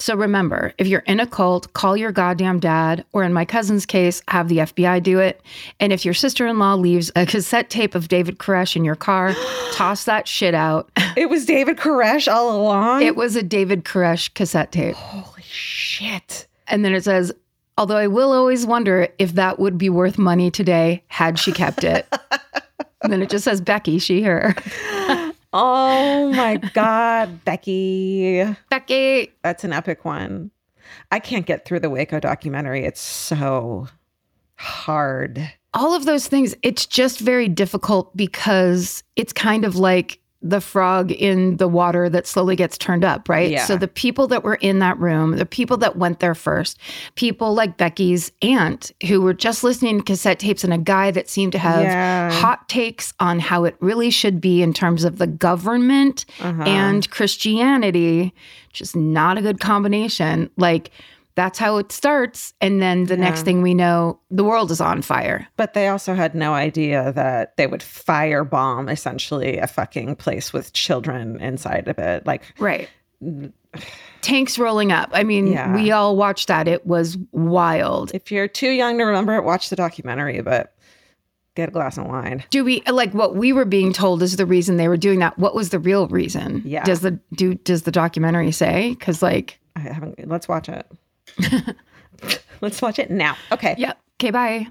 So 0.00 0.14
remember, 0.14 0.72
if 0.78 0.86
you're 0.86 1.00
in 1.00 1.19
a 1.19 1.26
cult, 1.26 1.72
call 1.72 1.96
your 1.96 2.12
goddamn 2.12 2.60
dad, 2.60 3.04
or 3.12 3.25
in 3.25 3.32
my 3.32 3.44
cousin's 3.44 3.84
case, 3.84 4.22
have 4.28 4.48
the 4.48 4.58
FBI 4.58 5.02
do 5.02 5.19
it. 5.19 5.42
And 5.80 5.92
if 5.92 6.04
your 6.04 6.14
sister 6.14 6.46
in 6.46 6.58
law 6.60 6.75
leaves 6.75 7.10
a 7.16 7.26
cassette 7.26 7.69
tape 7.69 7.96
of 7.96 8.06
David 8.06 8.38
Koresh 8.38 8.76
in 8.76 8.84
your 8.84 8.94
car, 8.94 9.34
toss 9.72 10.04
that 10.04 10.28
shit 10.28 10.54
out. 10.54 10.88
It 11.16 11.28
was 11.28 11.44
David 11.44 11.78
Koresh 11.78 12.32
all 12.32 12.56
along. 12.56 13.02
It 13.02 13.16
was 13.16 13.34
a 13.34 13.42
David 13.42 13.84
Koresh 13.84 14.32
cassette 14.34 14.70
tape. 14.70 14.94
Holy 14.94 15.42
shit. 15.42 16.46
And 16.69 16.84
then 16.84 16.94
it 16.94 17.02
says, 17.02 17.32
although 17.78 17.97
I 17.97 18.08
will 18.08 18.32
always 18.32 18.66
wonder 18.66 19.08
if 19.18 19.35
that 19.35 19.58
would 19.58 19.78
be 19.78 19.88
worth 19.88 20.18
money 20.18 20.50
today 20.50 21.04
had 21.06 21.38
she 21.38 21.52
kept 21.52 21.85
it. 21.85 22.06
and 23.02 23.12
then 23.12 23.23
it 23.23 23.30
just 23.30 23.44
says 23.44 23.61
Becky, 23.61 23.99
she, 23.99 24.23
her. 24.23 24.54
Oh 25.50 26.30
my 26.35 26.56
God, 26.75 27.42
Becky. 27.47 28.44
Becky. 28.68 29.32
That's 29.42 29.64
an 29.64 29.73
epic 29.73 30.04
one. 30.04 30.50
I 31.11 31.20
can't 31.20 31.47
get 31.47 31.64
through 31.64 31.80
the 31.80 31.88
Waco 31.88 32.20
documentary. 32.20 32.85
It's 32.85 33.00
so 33.00 33.88
hard. 34.56 35.50
All 35.73 35.94
of 35.94 36.04
those 36.04 36.28
things, 36.28 36.54
it's 36.62 36.85
just 36.85 37.18
very 37.20 37.49
difficult 37.49 38.14
because 38.14 39.02
it's 39.16 39.32
kind 39.32 39.64
of 39.64 39.76
like 39.76 40.20
the 40.40 40.61
frog 40.61 41.11
in 41.11 41.57
the 41.57 41.66
water 41.66 42.09
that 42.09 42.25
slowly 42.25 42.54
gets 42.54 42.78
turned 42.78 43.04
up, 43.04 43.28
right? 43.28 43.50
Yeah. 43.50 43.64
So 43.64 43.76
the 43.76 43.88
people 43.88 44.28
that 44.28 44.45
were 44.45 44.54
in 44.54 44.78
that 44.78 44.97
room, 45.00 45.33
the 45.37 45.45
people 45.45 45.76
that 45.78 45.97
went 45.97 46.21
there 46.21 46.35
first, 46.37 46.78
people 47.16 47.54
like 47.54 47.76
Becky's 47.76 48.30
aunt 48.40 48.92
who 49.09 49.21
were 49.21 49.35
just 49.35 49.64
listening 49.64 49.99
to 49.99 50.04
cassette 50.04 50.38
tapes 50.38 50.62
and 50.62 50.73
a 50.73 50.78
guy 50.78 51.11
that 51.11 51.28
seemed 51.28 51.50
to 51.52 51.59
have 51.59 51.83
Yeah. 51.83 52.30
hot 52.30 52.68
takes 52.68 53.12
on 53.18 53.40
how 53.40 53.64
it 53.64 53.75
really 53.80 54.11
should 54.11 54.40
be 54.40 54.62
in 54.62 54.73
terms 54.73 55.02
of 55.02 55.18
the 55.18 55.26
government 55.26 56.25
Uh-huh. 56.40 56.62
and 56.62 57.11
Christianity, 57.11 58.33
which 58.68 58.80
is 58.80 58.95
not 58.95 59.38
a 59.38 59.42
good 59.42 59.59
combination. 59.59 60.50
Like 60.57 60.90
that's 61.38 61.59
how 61.59 61.76
it 61.78 61.92
starts. 61.92 62.52
And 62.61 62.83
then 62.83 63.04
the 63.04 63.16
next 63.16 63.42
thing 63.45 63.62
we 63.62 63.73
know, 63.73 64.18
the 64.30 64.42
world 64.45 64.71
is 64.73 64.80
on 64.80 65.02
fire. 65.02 65.47
But 65.57 65.73
they 65.75 65.87
also 65.88 66.14
had 66.14 66.35
no 66.35 66.52
idea 66.54 67.12
that 67.12 67.57
they 67.57 67.66
would 67.68 67.80
firebomb 67.80 68.90
essentially 68.90 69.59
a 69.59 69.66
fucking 69.68 70.16
place 70.16 70.52
with 70.52 70.73
children 70.73 71.40
inside 71.40 71.87
of 71.88 71.99
it. 71.99 72.26
Like, 72.26 72.42
Right. 72.59 72.88
Tanks 74.21 74.59
rolling 74.59 74.90
up. 74.92 75.11
I 75.12 75.23
mean, 75.25 75.47
Yeah. 75.49 75.75
we 75.75 75.90
all 75.92 76.16
watched 76.16 76.49
that. 76.49 76.66
It 76.66 76.87
was 76.87 77.16
wild. 77.33 78.11
if 78.14 78.33
you're 78.33 78.49
too 78.49 78.71
young 78.71 78.99
to 78.99 79.04
remember 79.04 79.37
it, 79.37 79.45
watch 79.45 79.71
the 79.71 79.76
documentary, 79.76 80.40
but 80.40 80.75
get 81.54 81.68
a 81.68 81.73
glass 81.73 81.99
of 81.99 82.07
wine. 82.07 82.42
Do 82.50 82.64
we 82.64 82.83
like 82.90 83.12
what 83.14 83.35
we 83.37 83.52
were 83.52 83.64
being 83.64 83.92
told 83.92 84.23
is 84.23 84.37
the 84.37 84.47
reason 84.47 84.76
they 84.76 84.88
were 84.88 84.97
doing 84.97 85.18
that? 85.21 85.38
What 85.38 85.54
was 85.54 85.71
the 85.71 85.78
real 85.78 86.09
reason? 86.09 86.62
Yeah. 86.64 86.85
Does 86.85 87.00
the 87.00 87.18
do 87.35 87.54
does 87.54 87.83
the 87.83 87.90
documentary 87.92 88.52
say? 88.52 88.90
Because 88.90 89.23
like, 89.23 89.59
I 89.76 89.80
haven't, 89.80 90.28
let's 90.28 90.49
watch 90.49 90.68
it. 90.68 90.87
let's 92.61 92.80
watch 92.82 92.99
it 92.99 93.11
now. 93.11 93.37
Okay. 93.52 93.75
Yep. 93.78 93.99
Okay. 94.20 94.30
Bye. 94.30 94.68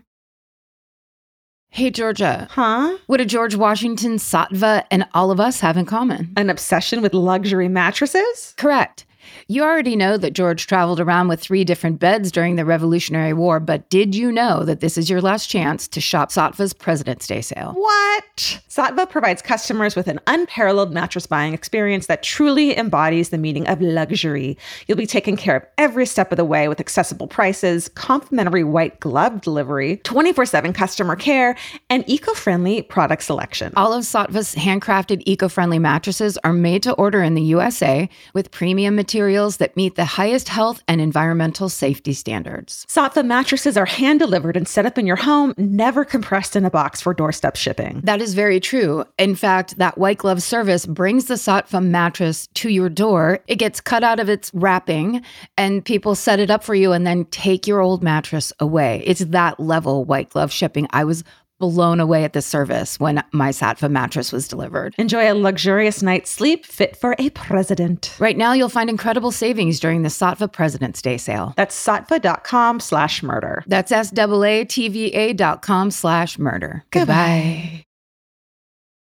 Hey, 1.70 1.90
Georgia. 1.90 2.48
Huh? 2.50 2.98
What 3.08 3.18
do 3.18 3.26
George 3.26 3.56
Washington, 3.56 4.18
Saatva, 4.18 4.86
and 4.90 5.06
all 5.14 5.32
of 5.32 5.40
us 5.40 5.60
have 5.60 5.78
in 5.78 5.86
common? 5.86 6.34
An 6.38 6.50
obsession 6.50 7.02
with 7.02 7.14
luxury 7.14 7.68
mattresses? 7.68 8.54
Correct. 8.58 9.06
You 9.48 9.64
already 9.64 9.96
know 9.96 10.18
that 10.18 10.34
George 10.34 10.68
traveled 10.68 11.00
around 11.00 11.28
with 11.28 11.40
three 11.40 11.64
different 11.64 12.00
beds 12.00 12.32
during 12.32 12.56
the 12.56 12.66
Revolutionary 12.66 13.34
War, 13.34 13.60
but 13.60 13.90
did 13.90 14.16
you 14.16 14.32
know 14.32 14.64
that 14.64 14.80
this 14.80 14.98
is 14.98 15.10
your 15.10 15.22
last 15.22 15.48
chance 15.48 15.88
to 15.90 16.02
shop 16.02 16.30
Saatva's 16.30 16.74
President's 16.74 17.28
Day 17.28 17.42
sale? 17.42 17.74
What? 17.74 18.62
Saatva 18.70 19.10
provides 19.10 19.42
customers 19.42 19.96
with 19.96 20.08
an 20.08 20.20
unparalleled 20.28 20.94
mattress 20.94 21.26
buying 21.26 21.54
experience 21.54 22.08
that 22.08 22.24
truly 22.24 22.78
embodies 22.78 23.30
the 23.30 23.38
meaning 23.38 23.68
of 23.68 23.82
luxury. 23.82 24.58
You'll 24.88 24.98
be 24.98 25.06
taken 25.06 25.36
care 25.36 25.56
of 25.56 25.64
every 25.78 26.06
step 26.06 26.32
of 26.32 26.38
the 26.38 26.46
way 26.46 26.68
with 26.68 26.80
accessible 26.80 27.28
prices, 27.28 27.90
complimentary 27.90 28.64
white 28.64 29.00
glove 29.00 29.42
delivery, 29.42 29.98
24 30.04 30.46
7 30.46 30.74
customer 30.74 31.16
care, 31.16 31.56
and 31.90 32.04
eco 32.08 32.34
friendly 32.34 32.82
product 32.82 33.24
selection. 33.24 33.74
All 33.76 33.94
of 33.94 34.04
Saatva's 34.04 34.56
handcrafted 34.56 35.24
eco 35.26 35.48
friendly 35.48 35.80
mattresses 35.80 36.38
are 36.44 36.54
made 36.54 36.84
to 36.84 36.94
order 36.94 37.24
in 37.24 37.34
the 37.34 37.42
USA 37.44 38.10
with 38.34 38.52
premium 38.52 38.96
materials 38.96 39.17
that 39.18 39.76
meet 39.76 39.96
the 39.96 40.06
highest 40.06 40.50
health 40.50 40.84
and 40.88 41.02
environmental 41.02 41.70
safety 41.70 42.14
standards. 42.14 42.86
Saatva 42.88 43.26
mattresses 43.26 43.76
are 43.76 43.86
hand 43.86 44.20
delivered 44.20 44.56
and 44.56 44.68
set 44.68 44.86
up 44.86 44.98
in 44.98 45.08
your 45.08 45.16
home, 45.16 45.54
never 45.58 46.06
compressed 46.06 46.56
in 46.56 46.66
a 46.66 46.70
box 46.70 47.02
for 47.02 47.14
doorstep 47.14 47.56
shipping. 47.56 48.02
That 48.04 48.22
is 48.22 48.36
very 48.36 48.60
true. 48.60 49.06
In 49.18 49.36
fact, 49.36 49.78
that 49.78 49.98
white 49.98 50.20
glove 50.20 50.44
service 50.44 50.86
brings 50.86 51.26
the 51.26 51.34
Saatva 51.34 51.84
mattress 51.84 52.48
to 52.56 52.70
your 52.70 52.90
door. 52.90 53.40
It 53.48 53.56
gets 53.56 53.82
cut 53.82 54.04
out 54.04 54.20
of 54.20 54.30
its 54.30 54.52
wrapping, 54.54 55.24
and 55.58 55.84
people 55.84 56.14
set 56.14 56.40
it 56.40 56.52
up 56.52 56.64
for 56.64 56.76
you 56.76 56.92
and 56.92 57.06
then 57.06 57.26
take 57.26 57.66
your 57.66 57.82
old 57.82 58.04
mattress 58.04 58.54
away. 58.60 59.02
It's 59.06 59.22
that 59.22 59.60
level 59.60 60.06
white 60.06 60.30
glove 60.30 60.52
shipping. 60.52 60.88
I 60.92 61.04
was 61.04 61.24
blown 61.60 62.00
away 62.00 62.24
at 62.24 62.34
the 62.34 62.42
service 62.42 63.00
when 63.00 63.24
my 63.32 63.50
Saatva 63.50 63.90
mattress 63.90 64.32
was 64.32 64.48
delivered. 64.48 64.96
Enjoy 64.98 65.32
a 65.32 65.34
luxurious 65.34 66.02
night's 66.02 66.30
sleep 66.30 66.66
fit 66.66 66.96
for 66.96 67.16
a 67.20 67.30
president. 67.32 68.16
Right 68.20 68.38
now, 68.38 68.54
you'll 68.54 68.70
find 68.70 68.90
incredible 68.90 69.32
savings 69.32 69.80
during 69.80 70.04
the 70.04 70.10
Saatva 70.10 70.52
President's 70.52 71.02
Day 71.02 71.18
sale. 71.18 71.54
That's 71.58 71.76
saatva.com 71.76 72.80
slash 72.80 73.24
murder. 73.24 73.64
That's 73.68 73.92
S-A-A-T-V-A 73.92 75.34
dot 75.34 75.62
com 75.62 75.92
slash 75.92 76.38
murder. 76.38 76.84
Goodbye. 76.92 77.84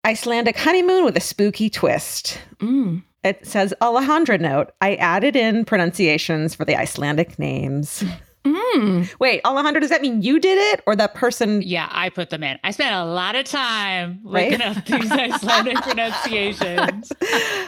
Icelandic 0.07 0.59
honeymoon 0.59 1.05
with 1.05 1.17
a 1.17 1.21
spooky 1.21 1.71
twist. 1.71 2.39
Mm. 2.59 3.03
It 3.23 3.47
says 3.47 3.73
Alejandra 3.81 4.39
note. 4.39 4.71
I 4.83 4.97
added 4.97 5.35
in 5.35 5.65
pronunciations 5.65 6.55
for 6.55 6.67
the 6.67 6.77
Icelandic 6.77 7.39
names. 7.39 8.05
Mm. 8.45 9.19
Wait, 9.19 9.43
Alejandra, 9.43 9.81
does 9.81 9.89
that 9.91 10.03
mean 10.03 10.21
you 10.21 10.39
did 10.39 10.59
it 10.75 10.83
or 10.87 10.95
that 10.97 11.15
person? 11.15 11.63
Yeah, 11.63 11.89
I 11.91 12.11
put 12.11 12.29
them 12.31 12.43
in. 12.43 12.59
I 12.63 12.73
spent 12.73 12.95
a 12.95 13.05
lot 13.05 13.35
of 13.37 13.47
time 13.47 14.21
Right? 14.23 14.51
looking 14.53 14.67
up 14.67 14.85
these 14.85 15.11
Icelandic 15.11 15.77
pronunciations. 15.83 17.11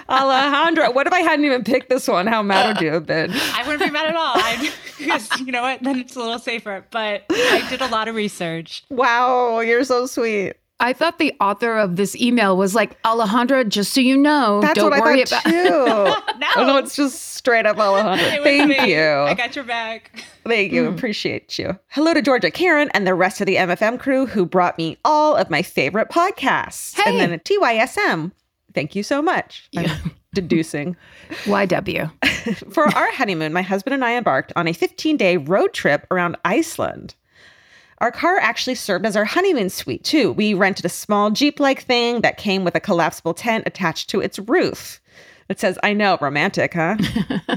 Alejandra, 0.09 0.95
what 0.95 1.07
if 1.07 1.13
I 1.13 1.21
hadn't 1.21 1.45
even 1.45 1.65
picked 1.65 1.89
this 1.89 2.07
one? 2.09 2.27
How 2.27 2.43
mad 2.43 2.75
would 2.75 2.85
you 2.85 2.93
have 2.93 3.07
been? 3.07 3.31
I 3.35 3.63
wouldn't 3.67 3.83
be 3.85 3.91
mad 3.91 4.07
at 4.07 4.17
all. 4.17 4.35
I, 4.37 4.73
because 4.99 5.41
you 5.41 5.53
know 5.53 5.63
what? 5.63 5.83
Then 5.83 5.99
it's 6.01 6.15
a 6.15 6.19
little 6.21 6.39
safer. 6.39 6.85
But 6.91 7.25
I 7.31 7.67
did 7.71 7.81
a 7.81 7.87
lot 7.89 8.09
of 8.09 8.15
research. 8.15 8.85
Wow, 8.91 9.61
you're 9.61 9.85
so 9.85 10.07
sweet. 10.07 10.55
I 10.79 10.93
thought 10.93 11.19
the 11.19 11.33
author 11.41 11.79
of 11.79 11.97
this 11.97 12.15
email 12.17 12.57
was 12.57 12.75
like, 12.75 13.01
Alejandra, 13.03 13.67
just 13.67 13.95
so 13.95 14.01
you 14.01 14.17
know, 14.17 14.61
That's 14.61 14.75
don't 14.75 14.91
what 14.91 15.01
worry 15.01 15.23
I 15.23 15.25
thought 15.25 15.47
about 15.47 16.25
too. 16.27 16.33
No. 16.39 16.47
Oh, 16.57 16.67
no, 16.67 16.77
it's 16.77 16.95
just 16.95 17.35
straight 17.35 17.65
up 17.65 17.77
Alejandra. 17.79 18.35
It 18.35 18.41
was 18.41 18.45
Thank 18.45 18.69
me. 18.83 18.93
you. 18.95 19.03
I 19.03 19.33
got 19.35 19.57
your 19.57 19.65
back. 19.65 20.23
Thank 20.45 20.73
you. 20.73 20.87
Hmm. 20.87 20.95
Appreciate 20.95 21.59
you. 21.59 21.79
Hello 21.89 22.13
to 22.13 22.21
Georgia 22.21 22.51
Karen 22.51 22.91
and 22.93 23.07
the 23.07 23.15
rest 23.15 23.41
of 23.41 23.47
the 23.47 23.57
MFM 23.57 23.99
crew 23.99 24.27
who 24.27 24.45
brought 24.45 24.77
me 24.77 24.99
all 25.05 25.35
of 25.35 25.49
my 25.49 25.63
favorite 25.63 26.11
podcasts. 26.11 26.95
And 27.07 27.17
Hey. 27.19 27.27
then 27.27 27.39
TYSM. 27.41 28.33
Thank 28.75 28.95
you 28.95 29.03
so 29.03 29.23
much. 29.23 29.69
I'm 29.77 30.13
deducing. 30.35 30.95
YW. 31.45 32.73
For 32.73 32.85
our 32.95 33.13
honeymoon, 33.13 33.55
my 33.55 33.63
husband 33.63 33.95
and 33.95 34.05
I 34.05 34.17
embarked 34.17 34.53
on 34.57 34.69
a 34.69 34.75
15 34.75 35.17
day 35.17 35.39
road 35.39 35.73
trip 35.73 36.07
around 36.11 36.37
Iceland. 36.45 37.15
Our 37.99 38.11
car 38.11 38.37
actually 38.39 38.75
served 38.75 39.07
as 39.07 39.17
our 39.17 39.25
honeymoon 39.25 39.71
suite, 39.71 40.05
too. 40.05 40.33
We 40.33 40.53
rented 40.53 40.85
a 40.85 40.91
small 40.91 41.31
Jeep 41.31 41.59
like 41.59 41.83
thing 41.83 42.21
that 42.21 42.37
came 42.37 42.63
with 42.63 42.75
a 42.75 42.81
collapsible 42.81 43.35
tent 43.35 43.65
attached 43.67 44.11
to 44.11 44.21
its 44.21 44.39
roof. 44.39 45.01
It 45.49 45.59
says, 45.61 45.79
I 45.83 45.95
know, 45.95 46.19
romantic, 46.21 46.75
huh? 46.75 46.97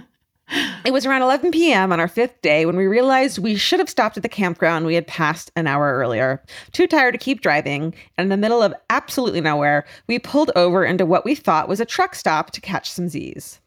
it 0.85 0.93
was 0.93 1.05
around 1.05 1.23
11 1.23 1.51
p.m. 1.51 1.91
on 1.91 1.99
our 1.99 2.07
fifth 2.07 2.41
day 2.41 2.65
when 2.65 2.77
we 2.77 2.87
realized 2.87 3.37
we 3.37 3.55
should 3.55 3.79
have 3.79 3.89
stopped 3.89 4.15
at 4.15 4.23
the 4.23 4.29
campground 4.29 4.85
we 4.85 4.95
had 4.95 5.07
passed 5.07 5.51
an 5.55 5.67
hour 5.67 5.93
earlier. 5.93 6.41
Too 6.71 6.87
tired 6.87 7.11
to 7.13 7.17
keep 7.17 7.41
driving, 7.41 7.93
and 8.17 8.25
in 8.25 8.29
the 8.29 8.37
middle 8.37 8.61
of 8.61 8.73
absolutely 8.89 9.41
nowhere, 9.41 9.85
we 10.07 10.19
pulled 10.19 10.51
over 10.55 10.85
into 10.85 11.05
what 11.05 11.25
we 11.25 11.35
thought 11.35 11.67
was 11.67 11.79
a 11.79 11.85
truck 11.85 12.15
stop 12.15 12.51
to 12.51 12.61
catch 12.61 12.89
some 12.89 13.09
Z's. 13.09 13.59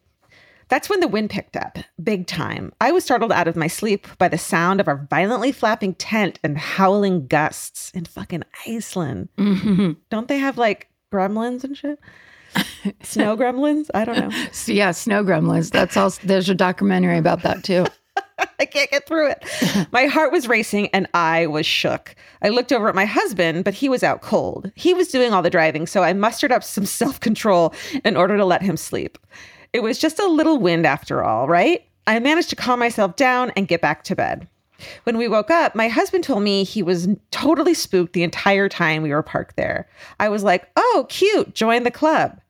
That's 0.72 0.88
when 0.88 1.00
the 1.00 1.08
wind 1.08 1.28
picked 1.28 1.54
up, 1.54 1.76
big 2.02 2.26
time. 2.26 2.72
I 2.80 2.92
was 2.92 3.04
startled 3.04 3.30
out 3.30 3.46
of 3.46 3.56
my 3.56 3.66
sleep 3.66 4.06
by 4.16 4.28
the 4.28 4.38
sound 4.38 4.80
of 4.80 4.88
our 4.88 5.06
violently 5.10 5.52
flapping 5.52 5.92
tent 5.92 6.38
and 6.42 6.56
howling 6.56 7.26
gusts 7.26 7.90
in 7.90 8.06
fucking 8.06 8.42
Iceland. 8.66 9.28
Mhm. 9.36 9.96
Don't 10.08 10.28
they 10.28 10.38
have 10.38 10.56
like 10.56 10.88
gremlins 11.12 11.62
and 11.62 11.76
shit? 11.76 12.00
Snow 13.02 13.36
gremlins? 13.36 13.90
I 13.92 14.06
don't 14.06 14.18
know. 14.18 14.30
Yeah, 14.64 14.92
snow 14.92 15.22
gremlins. 15.22 15.70
That's 15.70 15.94
all. 15.94 16.10
There's 16.24 16.48
a 16.48 16.54
documentary 16.54 17.18
about 17.18 17.42
that 17.42 17.64
too. 17.64 17.84
I 18.58 18.64
can't 18.64 18.90
get 18.90 19.06
through 19.06 19.28
it. 19.30 19.88
My 19.92 20.06
heart 20.06 20.32
was 20.32 20.48
racing 20.48 20.88
and 20.94 21.06
I 21.12 21.48
was 21.48 21.66
shook. 21.66 22.14
I 22.40 22.48
looked 22.48 22.72
over 22.72 22.88
at 22.88 22.94
my 22.94 23.04
husband, 23.04 23.64
but 23.64 23.74
he 23.74 23.90
was 23.90 24.02
out 24.02 24.22
cold. 24.22 24.72
He 24.74 24.94
was 24.94 25.08
doing 25.08 25.34
all 25.34 25.42
the 25.42 25.50
driving, 25.50 25.86
so 25.86 26.02
I 26.02 26.14
mustered 26.14 26.50
up 26.50 26.64
some 26.64 26.86
self 27.00 27.20
control 27.20 27.74
in 28.06 28.16
order 28.16 28.38
to 28.38 28.44
let 28.46 28.62
him 28.62 28.78
sleep. 28.78 29.18
It 29.72 29.82
was 29.82 29.98
just 29.98 30.18
a 30.18 30.26
little 30.26 30.58
wind 30.58 30.86
after 30.86 31.24
all, 31.24 31.48
right? 31.48 31.84
I 32.06 32.18
managed 32.18 32.50
to 32.50 32.56
calm 32.56 32.78
myself 32.78 33.16
down 33.16 33.52
and 33.56 33.68
get 33.68 33.80
back 33.80 34.04
to 34.04 34.16
bed. 34.16 34.48
When 35.04 35.16
we 35.16 35.28
woke 35.28 35.50
up, 35.50 35.74
my 35.74 35.88
husband 35.88 36.24
told 36.24 36.42
me 36.42 36.64
he 36.64 36.82
was 36.82 37.08
totally 37.30 37.74
spooked 37.74 38.12
the 38.14 38.24
entire 38.24 38.68
time 38.68 39.02
we 39.02 39.10
were 39.10 39.22
parked 39.22 39.56
there. 39.56 39.88
I 40.18 40.28
was 40.28 40.42
like, 40.42 40.68
oh, 40.76 41.06
cute, 41.08 41.54
join 41.54 41.84
the 41.84 41.90
club. 41.90 42.40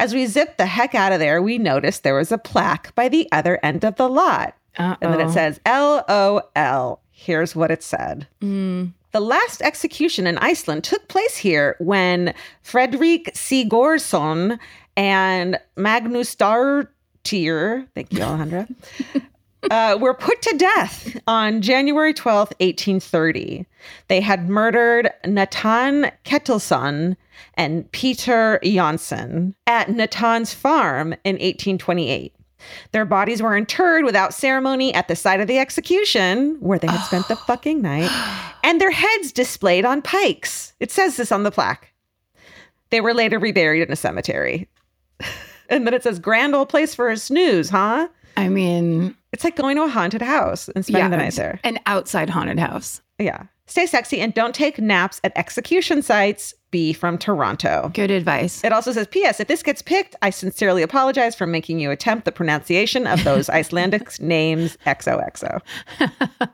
As 0.00 0.14
we 0.14 0.26
zipped 0.26 0.56
the 0.58 0.66
heck 0.66 0.94
out 0.94 1.12
of 1.12 1.18
there, 1.18 1.42
we 1.42 1.58
noticed 1.58 2.02
there 2.02 2.14
was 2.14 2.32
a 2.32 2.38
plaque 2.38 2.94
by 2.94 3.08
the 3.08 3.28
other 3.32 3.58
end 3.62 3.84
of 3.84 3.96
the 3.96 4.08
lot. 4.08 4.54
And 5.02 5.12
then 5.12 5.20
it 5.20 5.32
says 5.32 5.60
LOL. 5.66 7.00
Here's 7.10 7.54
what 7.56 7.70
it 7.70 7.82
said. 7.82 8.28
Mm. 8.40 8.92
The 9.12 9.20
last 9.20 9.62
execution 9.62 10.26
in 10.26 10.36
Iceland 10.38 10.84
took 10.84 11.08
place 11.08 11.36
here 11.36 11.76
when 11.78 12.34
Fredrik 12.62 13.32
Sigurdsson 13.34 14.58
and 14.96 15.58
Magnusdottir, 15.76 16.88
thank 17.94 18.12
you, 18.12 18.18
Alejandra, 18.18 18.68
uh, 19.70 19.96
were 20.00 20.14
put 20.14 20.42
to 20.42 20.56
death 20.58 21.18
on 21.26 21.62
January 21.62 22.12
12th, 22.12 22.52
1830. 22.60 23.64
They 24.08 24.20
had 24.20 24.50
murdered 24.50 25.10
Natan 25.24 26.10
Ketilsson 26.24 27.16
and 27.54 27.90
Peter 27.92 28.60
Jansson 28.62 29.54
at 29.66 29.88
Natan's 29.88 30.52
farm 30.52 31.14
in 31.24 31.36
1828. 31.36 32.34
Their 32.92 33.04
bodies 33.04 33.42
were 33.42 33.56
interred 33.56 34.04
without 34.04 34.34
ceremony 34.34 34.92
at 34.94 35.08
the 35.08 35.16
site 35.16 35.40
of 35.40 35.48
the 35.48 35.58
execution, 35.58 36.56
where 36.60 36.78
they 36.78 36.86
had 36.86 37.04
spent 37.04 37.28
the 37.28 37.34
oh. 37.34 37.44
fucking 37.46 37.80
night, 37.82 38.10
and 38.64 38.80
their 38.80 38.90
heads 38.90 39.32
displayed 39.32 39.84
on 39.84 40.02
pikes. 40.02 40.74
It 40.80 40.90
says 40.90 41.16
this 41.16 41.32
on 41.32 41.42
the 41.42 41.50
plaque. 41.50 41.92
They 42.90 43.00
were 43.00 43.14
later 43.14 43.38
reburied 43.38 43.82
in 43.82 43.92
a 43.92 43.96
cemetery. 43.96 44.68
and 45.68 45.86
then 45.86 45.94
it 45.94 46.02
says, 46.02 46.18
grand 46.18 46.54
old 46.54 46.68
place 46.68 46.94
for 46.94 47.10
a 47.10 47.16
snooze, 47.16 47.68
huh? 47.68 48.08
I 48.36 48.48
mean, 48.48 49.16
It's 49.32 49.44
like 49.44 49.56
going 49.56 49.76
to 49.76 49.82
a 49.82 49.88
haunted 49.88 50.22
house 50.22 50.68
and 50.68 50.86
spending 50.86 51.10
the 51.10 51.16
night 51.16 51.34
there. 51.34 51.60
An 51.64 51.78
outside 51.86 52.30
haunted 52.30 52.58
house. 52.58 53.02
Yeah. 53.18 53.44
Stay 53.66 53.86
sexy 53.86 54.20
and 54.20 54.32
don't 54.32 54.54
take 54.54 54.78
naps 54.78 55.20
at 55.24 55.36
execution 55.36 56.02
sites. 56.02 56.54
Be 56.70 56.92
from 56.92 57.18
Toronto. 57.18 57.90
Good 57.94 58.10
advice. 58.10 58.62
It 58.62 58.72
also 58.72 58.92
says, 58.92 59.06
P.S. 59.06 59.40
If 59.40 59.48
this 59.48 59.62
gets 59.62 59.80
picked, 59.80 60.14
I 60.20 60.30
sincerely 60.30 60.82
apologize 60.82 61.34
for 61.34 61.46
making 61.46 61.80
you 61.80 61.90
attempt 61.90 62.24
the 62.24 62.32
pronunciation 62.32 63.06
of 63.06 63.24
those 63.24 63.48
Icelandic 63.50 64.20
names 64.20 64.76
XOXO. 64.86 65.60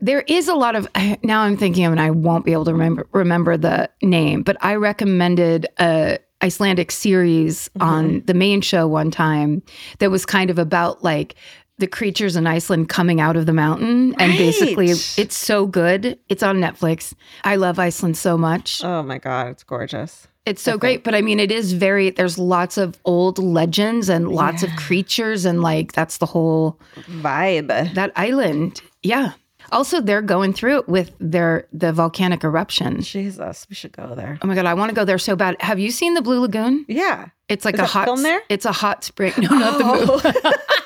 There 0.00 0.22
is 0.22 0.48
a 0.48 0.54
lot 0.54 0.74
of 0.74 0.88
now 1.22 1.42
I'm 1.42 1.56
thinking 1.56 1.84
of 1.84 1.92
and 1.92 2.00
I 2.00 2.10
won't 2.10 2.44
be 2.44 2.52
able 2.52 2.64
to 2.66 2.72
remember 2.72 3.06
remember 3.12 3.56
the 3.56 3.88
name, 4.02 4.42
but 4.42 4.56
I 4.60 4.74
recommended 4.74 5.66
a 5.78 6.18
Icelandic 6.42 6.90
series 6.90 7.68
mm-hmm. 7.68 7.88
on 7.88 8.22
the 8.26 8.34
main 8.34 8.60
show 8.60 8.88
one 8.88 9.10
time 9.10 9.62
that 10.00 10.10
was 10.10 10.26
kind 10.26 10.50
of 10.50 10.58
about 10.58 11.04
like 11.04 11.36
the 11.82 11.88
creatures 11.88 12.36
in 12.36 12.46
Iceland 12.46 12.88
coming 12.88 13.20
out 13.20 13.34
of 13.34 13.44
the 13.44 13.52
mountain 13.52 14.14
and 14.20 14.38
basically 14.38 14.90
it's 14.90 15.34
so 15.34 15.66
good. 15.66 16.16
It's 16.28 16.44
on 16.44 16.60
Netflix. 16.60 17.12
I 17.42 17.56
love 17.56 17.80
Iceland 17.80 18.16
so 18.16 18.38
much. 18.38 18.84
Oh 18.84 19.02
my 19.02 19.18
God, 19.18 19.48
it's 19.48 19.64
gorgeous. 19.64 20.28
It's 20.46 20.62
so 20.62 20.78
great, 20.78 21.02
but 21.02 21.12
I 21.12 21.22
mean, 21.22 21.40
it 21.40 21.50
is 21.50 21.72
very, 21.72 22.10
there's 22.10 22.38
lots 22.38 22.78
of 22.78 23.00
old 23.04 23.38
legends 23.38 24.08
and 24.08 24.28
lots 24.28 24.62
of 24.62 24.70
creatures, 24.76 25.44
and 25.44 25.60
like 25.60 25.92
that's 25.92 26.18
the 26.18 26.26
whole, 26.26 26.78
Vibe. 26.96 27.94
that 27.94 28.12
island. 28.16 28.80
Yeah. 29.02 29.32
Also, 29.70 30.00
they're 30.00 30.22
going 30.22 30.52
through 30.52 30.78
it 30.80 30.88
with 30.88 31.12
their 31.18 31.66
the 31.72 31.92
volcanic 31.92 32.44
eruption. 32.44 33.02
Jesus, 33.02 33.66
we 33.68 33.74
should 33.74 33.92
go 33.92 34.14
there. 34.14 34.38
Oh 34.42 34.46
my 34.46 34.54
god, 34.54 34.66
I 34.66 34.74
want 34.74 34.90
to 34.90 34.94
go 34.94 35.04
there 35.04 35.18
so 35.18 35.34
bad. 35.36 35.56
Have 35.60 35.78
you 35.78 35.90
seen 35.90 36.14
the 36.14 36.22
Blue 36.22 36.40
Lagoon? 36.40 36.84
Yeah. 36.88 37.28
It's 37.48 37.64
like 37.64 37.74
Is 37.74 37.80
a 37.80 37.86
hot. 37.86 38.04
filmed 38.04 38.24
there? 38.24 38.40
It's 38.48 38.64
a 38.64 38.72
hot 38.72 39.04
spring. 39.04 39.32
No, 39.42 39.48
not 39.50 39.78
the 39.78 39.84
oh. 39.84 40.20
movie. 40.24 40.56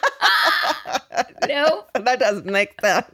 no, 1.48 1.84
that 1.94 2.18
doesn't 2.18 2.46
make 2.46 2.80
sense. 2.80 3.06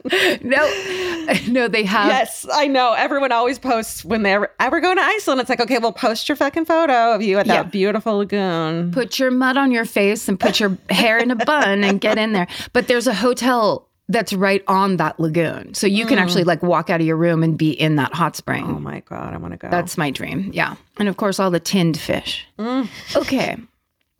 no, 0.43 1.33
no. 1.47 1.67
They 1.67 1.83
have. 1.83 2.07
yes, 2.07 2.45
I 2.51 2.67
know. 2.67 2.93
Everyone 2.93 3.31
always 3.31 3.59
posts 3.59 4.03
when 4.05 4.23
they 4.23 4.33
ever, 4.33 4.51
ever 4.59 4.79
go 4.81 4.93
to 4.93 5.01
Iceland. 5.01 5.41
It's 5.41 5.49
like, 5.49 5.61
okay, 5.61 5.77
well, 5.79 5.93
post 5.93 6.27
your 6.29 6.35
fucking 6.35 6.65
photo 6.65 7.13
of 7.13 7.21
you 7.21 7.37
at 7.39 7.47
that 7.47 7.71
beautiful 7.71 8.17
lagoon. 8.17 8.91
Put 8.91 9.19
your 9.19 9.31
mud 9.31 9.57
on 9.57 9.71
your 9.71 9.85
face 9.85 10.27
and 10.27 10.39
put 10.39 10.59
your 10.59 10.77
hair 10.89 11.17
in 11.17 11.31
a 11.31 11.35
bun 11.35 11.83
and 11.83 11.99
get 12.01 12.17
in 12.17 12.33
there. 12.33 12.47
But 12.73 12.87
there's 12.87 13.07
a 13.07 13.13
hotel 13.13 13.87
that's 14.09 14.33
right 14.33 14.61
on 14.67 14.97
that 14.97 15.17
lagoon, 15.17 15.73
so 15.73 15.87
you 15.87 16.05
can 16.05 16.19
actually 16.19 16.43
like 16.43 16.61
walk 16.61 16.89
out 16.89 16.99
of 16.99 17.07
your 17.07 17.15
room 17.15 17.41
and 17.41 17.57
be 17.57 17.71
in 17.71 17.95
that 17.95 18.13
hot 18.13 18.35
spring. 18.35 18.65
oh 18.65 18.77
my 18.79 18.99
God, 19.01 19.33
I 19.33 19.37
want 19.37 19.53
to 19.53 19.57
go. 19.57 19.69
That's 19.69 19.97
my 19.97 20.11
dream. 20.11 20.51
Yeah. 20.53 20.75
And 20.99 21.07
of 21.07 21.15
course, 21.15 21.39
all 21.39 21.49
the 21.49 21.59
tinned 21.61 21.97
fish. 21.97 22.45
Mm. 22.59 22.89
Okay. 23.15 23.57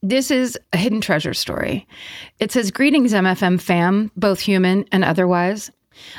This 0.03 0.31
is 0.31 0.59
a 0.73 0.77
hidden 0.77 0.99
treasure 0.99 1.33
story. 1.33 1.87
It 2.39 2.51
says 2.51 2.71
Greetings, 2.71 3.13
MFM 3.13 3.59
fam, 3.61 4.11
both 4.17 4.41
human 4.41 4.83
and 4.91 5.03
otherwise. 5.05 5.71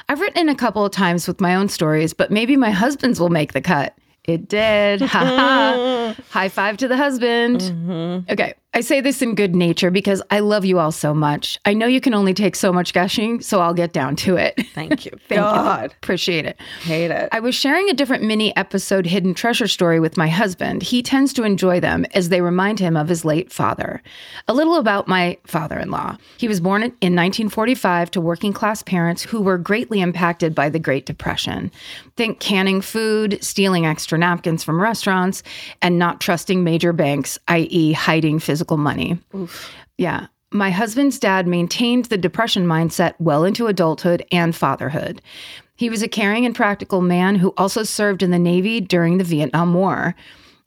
I've 0.08 0.20
written 0.20 0.38
in 0.40 0.48
a 0.48 0.54
couple 0.54 0.86
of 0.86 0.90
times 0.90 1.28
with 1.28 1.38
my 1.38 1.54
own 1.54 1.68
stories, 1.68 2.14
but 2.14 2.30
maybe 2.30 2.56
my 2.56 2.70
husband's 2.70 3.20
will 3.20 3.28
make 3.28 3.52
the 3.52 3.60
cut. 3.60 3.94
It 4.24 4.48
did. 4.48 5.00
Ha 5.02 5.18
ha. 5.18 6.16
High 6.30 6.48
five 6.48 6.78
to 6.78 6.88
the 6.88 6.96
husband. 6.96 7.60
Mm-hmm. 7.60 8.32
Okay. 8.32 8.54
I 8.76 8.80
say 8.80 9.00
this 9.00 9.22
in 9.22 9.36
good 9.36 9.54
nature 9.54 9.92
because 9.92 10.20
I 10.32 10.40
love 10.40 10.64
you 10.64 10.80
all 10.80 10.90
so 10.90 11.14
much. 11.14 11.60
I 11.64 11.74
know 11.74 11.86
you 11.86 12.00
can 12.00 12.12
only 12.12 12.34
take 12.34 12.56
so 12.56 12.72
much 12.72 12.92
gushing, 12.92 13.40
so 13.40 13.60
I'll 13.60 13.72
get 13.72 13.92
down 13.92 14.16
to 14.16 14.34
it. 14.36 14.60
Thank 14.74 15.06
you. 15.06 15.12
Thank 15.28 15.42
God, 15.42 15.92
you. 15.92 15.96
Appreciate 16.02 16.44
it. 16.44 16.60
hate 16.82 17.12
it. 17.12 17.28
I 17.30 17.38
was 17.38 17.54
sharing 17.54 17.88
a 17.88 17.94
different 17.94 18.24
mini 18.24 18.54
episode 18.56 19.06
hidden 19.06 19.32
treasure 19.32 19.68
story 19.68 20.00
with 20.00 20.16
my 20.16 20.26
husband. 20.26 20.82
He 20.82 21.04
tends 21.04 21.32
to 21.34 21.44
enjoy 21.44 21.78
them 21.78 22.04
as 22.14 22.30
they 22.30 22.40
remind 22.40 22.80
him 22.80 22.96
of 22.96 23.08
his 23.08 23.24
late 23.24 23.52
father. 23.52 24.02
A 24.48 24.52
little 24.52 24.74
about 24.74 25.06
my 25.06 25.38
father 25.46 25.78
in 25.78 25.92
law. 25.92 26.16
He 26.36 26.48
was 26.48 26.60
born 26.60 26.82
in 26.82 27.14
1945 27.14 28.10
to 28.10 28.20
working 28.20 28.52
class 28.52 28.82
parents 28.82 29.22
who 29.22 29.40
were 29.40 29.56
greatly 29.56 30.00
impacted 30.00 30.52
by 30.52 30.68
the 30.68 30.80
Great 30.80 31.06
Depression. 31.06 31.70
Think 32.16 32.40
canning 32.40 32.80
food, 32.80 33.38
stealing 33.40 33.86
extra 33.86 34.18
napkins 34.18 34.64
from 34.64 34.80
restaurants, 34.80 35.44
and 35.80 35.96
not 35.96 36.20
trusting 36.20 36.64
major 36.64 36.92
banks, 36.92 37.38
i.e., 37.46 37.92
hiding 37.92 38.40
physical 38.40 38.63
money. 38.76 39.18
Yeah. 39.98 40.26
My 40.50 40.70
husband's 40.70 41.18
dad 41.18 41.48
maintained 41.48 42.06
the 42.06 42.16
depression 42.16 42.66
mindset 42.66 43.14
well 43.18 43.44
into 43.44 43.66
adulthood 43.66 44.24
and 44.30 44.54
fatherhood. 44.54 45.20
He 45.76 45.90
was 45.90 46.02
a 46.02 46.08
caring 46.08 46.46
and 46.46 46.54
practical 46.54 47.00
man 47.00 47.36
who 47.36 47.52
also 47.56 47.82
served 47.82 48.22
in 48.22 48.30
the 48.30 48.38
Navy 48.38 48.80
during 48.80 49.18
the 49.18 49.24
Vietnam 49.24 49.74
War. 49.74 50.14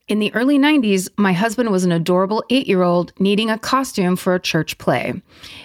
In 0.07 0.19
the 0.19 0.33
early 0.33 0.57
90s, 0.57 1.09
my 1.17 1.33
husband 1.33 1.69
was 1.69 1.83
an 1.83 1.91
adorable 1.91 2.43
eight 2.49 2.67
year 2.67 2.81
old 2.81 3.11
needing 3.19 3.49
a 3.49 3.59
costume 3.59 4.15
for 4.15 4.35
a 4.35 4.39
church 4.39 4.77
play. 4.77 5.21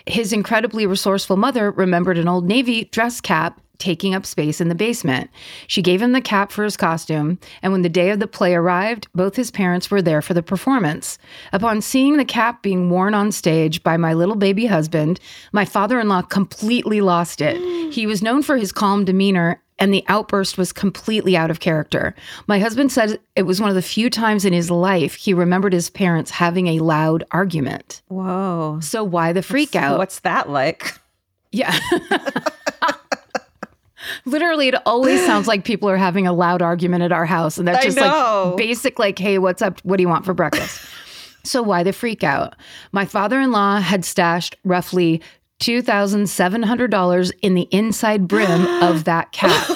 His 0.07 0.33
incredibly 0.33 0.85
resourceful 0.85 1.37
mother 1.37 1.71
remembered 1.71 2.19
an 2.19 2.29
old 2.29 2.47
Navy 2.47 2.85
dress 2.87 3.21
cap 3.21 3.61
taking 3.79 4.15
up 4.15 4.25
space 4.25 4.61
in 4.61 4.69
the 4.69 4.75
basement. 4.75 5.31
She 5.67 5.83
gave 5.83 6.01
him 6.01 6.13
the 6.13 6.21
cap 6.21 6.53
for 6.53 6.65
his 6.65 6.77
costume, 6.77 7.39
and 7.63 7.73
when 7.73 7.83
the 7.83 7.89
day 7.89 8.11
of 8.11 8.21
the 8.21 8.27
play 8.27 8.55
arrived, 8.55 9.09
both 9.15 9.37
his 9.37 9.51
parents 9.51 9.91
were 9.91 10.03
there 10.03 10.23
for 10.23 10.35
the 10.35 10.43
performance. 10.43 11.19
Upon 11.53 11.81
seeing 11.81 12.17
the 12.17 12.25
cap 12.25 12.63
being 12.63 12.91
worn 12.91 13.15
on 13.15 13.33
stage 13.33 13.83
by 13.83 13.97
my 13.97 14.15
little 14.15 14.37
baby 14.37 14.67
husband, 14.67 15.19
my 15.53 15.65
father 15.65 15.99
in 16.01 16.09
law 16.09 16.23
completely 16.23 17.01
lost 17.01 17.41
it. 17.41 17.57
he 17.93 18.07
was 18.07 18.23
known 18.23 18.43
for 18.43 18.57
his 18.57 18.73
calm 18.73 19.05
demeanor. 19.05 19.61
And 19.79 19.93
the 19.93 20.05
outburst 20.07 20.59
was 20.59 20.73
completely 20.73 21.37
out 21.37 21.51
of 21.51 21.59
character. 21.59 22.15
My 22.47 22.61
husband 22.61 22.93
said 22.93 23.19
it 23.35 23.43
was 23.43 23.61
one 23.61 23.69
of 23.69 23.75
the 23.75 23.83
few 23.83 24.11
times 24.11 24.45
in 24.45 24.53
his 24.53 24.71
life 24.71 25.17
he 25.17 25.35
remembered 25.35 25.73
his 25.73 25.91
parents 25.91 26.31
having 26.31 26.69
a 26.69 26.79
loud 26.79 27.25
argument. 27.33 28.01
Whoa. 28.07 28.79
So, 28.81 29.03
why 29.03 29.33
the 29.33 29.43
freak 29.43 29.75
out? 29.75 29.99
What's 29.99 30.21
that 30.21 30.49
like? 30.49 31.01
Yeah. 31.51 31.77
Literally, 34.25 34.69
it 34.69 34.75
always 34.87 35.25
sounds 35.25 35.47
like 35.47 35.65
people 35.65 35.89
are 35.89 35.97
having 35.97 36.27
a 36.27 36.33
loud 36.33 36.63
argument 36.63 37.03
at 37.03 37.13
our 37.13 37.27
house. 37.27 37.59
And 37.59 37.69
that's 37.69 37.85
just 37.85 37.99
like 37.99 38.57
basic, 38.57 38.99
like, 38.99 39.19
hey, 39.19 39.39
what's 39.39 39.63
up? 39.63 39.81
What 39.81 39.97
do 39.97 40.03
you 40.03 40.09
want 40.09 40.25
for 40.25 40.35
breakfast? 40.35 40.85
so, 41.45 41.63
why 41.63 41.83
the 41.83 41.93
freak 41.93 42.25
out? 42.25 42.55
My 42.93 43.05
father 43.05 43.41
in 43.41 43.53
law 43.53 43.81
had 43.81 44.05
stashed 44.05 44.57
roughly 44.65 45.21
$2,700 45.61 47.33
in 47.43 47.55
the 47.55 47.69
inside 47.71 48.29
brim 48.29 48.67
of 48.83 49.05
that 49.05 49.33
cap. 49.33 49.69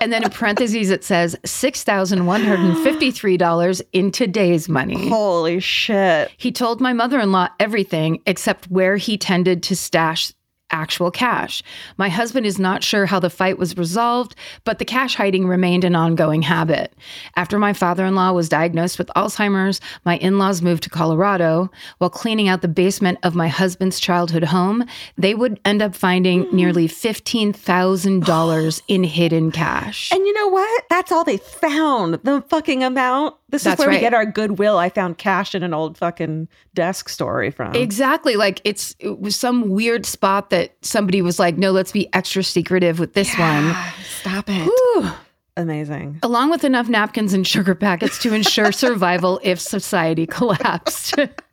And 0.00 0.12
then 0.12 0.22
in 0.22 0.30
parentheses, 0.30 0.90
it 0.90 1.02
says 1.02 1.34
$6,153 1.44 3.82
in 3.92 4.12
today's 4.12 4.68
money. 4.68 5.08
Holy 5.08 5.58
shit. 5.58 6.30
He 6.36 6.52
told 6.52 6.80
my 6.80 6.92
mother 6.92 7.18
in 7.18 7.32
law 7.32 7.48
everything 7.58 8.22
except 8.24 8.70
where 8.70 8.96
he 8.96 9.18
tended 9.18 9.60
to 9.64 9.74
stash 9.74 10.32
actual 10.70 11.10
cash. 11.10 11.62
My 11.96 12.08
husband 12.08 12.46
is 12.46 12.58
not 12.58 12.82
sure 12.84 13.06
how 13.06 13.18
the 13.18 13.30
fight 13.30 13.58
was 13.58 13.76
resolved, 13.76 14.34
but 14.64 14.78
the 14.78 14.84
cash 14.84 15.14
hiding 15.14 15.46
remained 15.46 15.84
an 15.84 15.96
ongoing 15.96 16.42
habit. 16.42 16.92
After 17.36 17.58
my 17.58 17.72
father 17.72 18.04
in 18.04 18.14
law 18.14 18.32
was 18.32 18.48
diagnosed 18.48 18.98
with 18.98 19.08
Alzheimer's, 19.16 19.80
my 20.04 20.18
in 20.18 20.38
laws 20.38 20.62
moved 20.62 20.82
to 20.84 20.90
Colorado. 20.90 21.70
While 21.98 22.10
cleaning 22.10 22.48
out 22.48 22.62
the 22.62 22.68
basement 22.68 23.18
of 23.22 23.34
my 23.34 23.48
husband's 23.48 23.98
childhood 24.00 24.44
home, 24.44 24.84
they 25.16 25.34
would 25.34 25.60
end 25.64 25.82
up 25.82 25.94
finding 25.94 26.46
nearly 26.52 26.88
$15,000 26.88 28.82
in 28.88 29.04
hidden 29.04 29.50
cash. 29.50 30.12
And 30.12 30.26
you 30.26 30.32
know 30.32 30.48
what? 30.48 30.84
That's 30.90 31.12
all 31.12 31.24
they 31.24 31.38
found. 31.38 32.14
The 32.24 32.42
fucking 32.48 32.82
amount. 32.82 33.37
This 33.50 33.64
That's 33.64 33.74
is 33.74 33.78
where 33.78 33.88
right. 33.88 33.96
we 33.96 34.00
get 34.00 34.12
our 34.12 34.26
goodwill. 34.26 34.76
I 34.76 34.90
found 34.90 35.16
cash 35.16 35.54
in 35.54 35.62
an 35.62 35.72
old 35.72 35.96
fucking 35.96 36.48
desk 36.74 37.08
story 37.08 37.50
from. 37.50 37.74
Exactly. 37.74 38.36
Like 38.36 38.60
it's 38.64 38.94
it 38.98 39.20
was 39.20 39.36
some 39.36 39.70
weird 39.70 40.04
spot 40.04 40.50
that 40.50 40.76
somebody 40.82 41.22
was 41.22 41.38
like, 41.38 41.56
no, 41.56 41.72
let's 41.72 41.92
be 41.92 42.12
extra 42.14 42.42
secretive 42.42 42.98
with 42.98 43.14
this 43.14 43.36
one. 43.38 43.74
Stop 44.20 44.48
it. 44.48 44.64
Whew. 44.64 45.10
Amazing. 45.56 46.20
Along 46.22 46.50
with 46.50 46.62
enough 46.62 46.88
napkins 46.88 47.32
and 47.32 47.46
sugar 47.46 47.74
packets 47.74 48.18
to 48.22 48.32
ensure 48.34 48.70
survival 48.72 49.40
if 49.42 49.58
society 49.60 50.26
collapsed. 50.26 51.14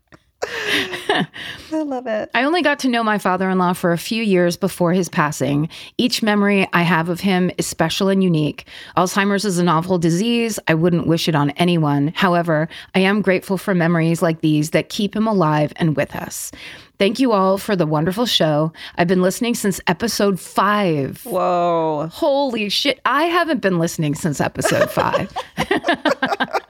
I 0.47 1.27
love 1.71 2.07
it. 2.07 2.29
I 2.33 2.43
only 2.43 2.61
got 2.61 2.79
to 2.79 2.89
know 2.89 3.03
my 3.03 3.17
father 3.17 3.49
in 3.49 3.57
law 3.57 3.73
for 3.73 3.91
a 3.91 3.97
few 3.97 4.23
years 4.23 4.57
before 4.57 4.93
his 4.93 5.09
passing. 5.09 5.69
Each 5.97 6.21
memory 6.21 6.67
I 6.73 6.83
have 6.83 7.09
of 7.09 7.19
him 7.19 7.51
is 7.57 7.67
special 7.67 8.09
and 8.09 8.23
unique. 8.23 8.65
Alzheimer's 8.97 9.45
is 9.45 9.57
an 9.57 9.67
awful 9.67 9.97
disease. 9.97 10.59
I 10.67 10.73
wouldn't 10.73 11.07
wish 11.07 11.27
it 11.27 11.35
on 11.35 11.51
anyone. 11.51 12.13
However, 12.15 12.67
I 12.93 12.99
am 12.99 13.21
grateful 13.21 13.57
for 13.57 13.73
memories 13.73 14.21
like 14.21 14.41
these 14.41 14.71
that 14.71 14.89
keep 14.89 15.15
him 15.15 15.27
alive 15.27 15.73
and 15.77 15.95
with 15.95 16.15
us. 16.15 16.51
Thank 16.97 17.19
you 17.19 17.33
all 17.33 17.57
for 17.57 17.75
the 17.75 17.85
wonderful 17.85 18.25
show. 18.25 18.71
I've 18.97 19.07
been 19.07 19.21
listening 19.21 19.55
since 19.55 19.81
episode 19.87 20.39
five. 20.39 21.25
Whoa. 21.25 22.07
Holy 22.11 22.69
shit. 22.69 23.01
I 23.05 23.23
haven't 23.25 23.61
been 23.61 23.79
listening 23.79 24.15
since 24.15 24.39
episode 24.39 24.89
five. 24.89 25.35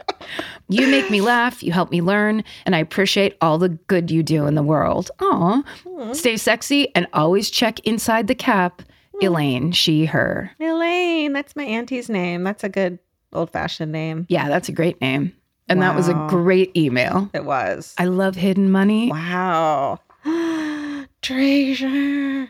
you 0.69 0.87
make 0.87 1.09
me 1.09 1.21
laugh, 1.21 1.61
you 1.63 1.71
help 1.71 1.91
me 1.91 2.01
learn, 2.01 2.43
and 2.65 2.75
I 2.75 2.79
appreciate 2.79 3.37
all 3.41 3.57
the 3.57 3.69
good 3.69 4.09
you 4.11 4.23
do 4.23 4.45
in 4.45 4.55
the 4.55 4.63
world. 4.63 5.11
Aw. 5.19 5.63
Stay 6.13 6.37
sexy 6.37 6.93
and 6.95 7.07
always 7.13 7.49
check 7.49 7.79
inside 7.81 8.27
the 8.27 8.35
cap. 8.35 8.81
Hmm. 9.19 9.25
Elaine, 9.27 9.71
she, 9.71 10.05
her. 10.05 10.51
Elaine. 10.59 11.33
That's 11.33 11.55
my 11.55 11.63
auntie's 11.63 12.09
name. 12.09 12.43
That's 12.43 12.63
a 12.63 12.69
good 12.69 12.99
old 13.33 13.51
fashioned 13.51 13.91
name. 13.91 14.25
Yeah, 14.29 14.47
that's 14.49 14.69
a 14.69 14.71
great 14.73 14.99
name. 15.01 15.33
And 15.67 15.81
that 15.81 15.95
was 15.95 16.07
a 16.07 16.27
great 16.29 16.75
email. 16.77 17.27
It 17.33 17.43
was. 17.43 17.95
I 17.97 18.05
love 18.05 18.35
hidden 18.35 18.71
money. 18.71 19.09
wow. 19.09 19.99
Treasure. 21.23 22.49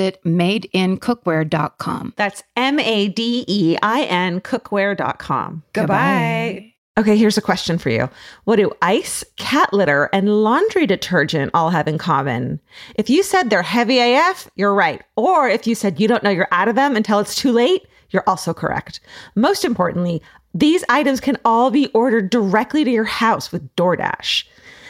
madeincookware.com. 0.25 2.13
That's 2.15 2.43
M 2.55 2.79
A 2.79 3.07
D 3.07 3.45
E 3.47 3.77
I 3.81 4.03
N 4.03 4.41
cookware.com. 4.41 5.63
Goodbye. 5.73 6.73
Okay, 6.97 7.15
here's 7.15 7.37
a 7.37 7.41
question 7.41 7.77
for 7.77 7.89
you. 7.89 8.09
What 8.43 8.57
do 8.57 8.69
ice, 8.81 9.23
cat 9.37 9.71
litter, 9.71 10.09
and 10.11 10.43
laundry 10.43 10.85
detergent 10.85 11.51
all 11.53 11.69
have 11.69 11.87
in 11.87 11.97
common? 11.97 12.59
If 12.95 13.09
you 13.09 13.23
said 13.23 13.49
they're 13.49 13.63
heavy 13.63 13.99
AF, 13.99 14.49
you're 14.55 14.73
right. 14.73 15.01
Or 15.15 15.47
if 15.47 15.65
you 15.65 15.73
said 15.73 16.01
you 16.01 16.07
don't 16.09 16.21
know 16.21 16.29
you're 16.29 16.49
out 16.51 16.67
of 16.67 16.75
them 16.75 16.97
until 16.97 17.19
it's 17.19 17.33
too 17.33 17.53
late, 17.53 17.87
you're 18.09 18.25
also 18.27 18.53
correct. 18.53 18.99
Most 19.35 19.63
importantly, 19.63 20.21
these 20.53 20.83
items 20.89 21.21
can 21.21 21.37
all 21.45 21.71
be 21.71 21.87
ordered 21.93 22.29
directly 22.29 22.83
to 22.83 22.91
your 22.91 23.05
house 23.05 23.53
with 23.53 23.73
DoorDash. 23.75 24.43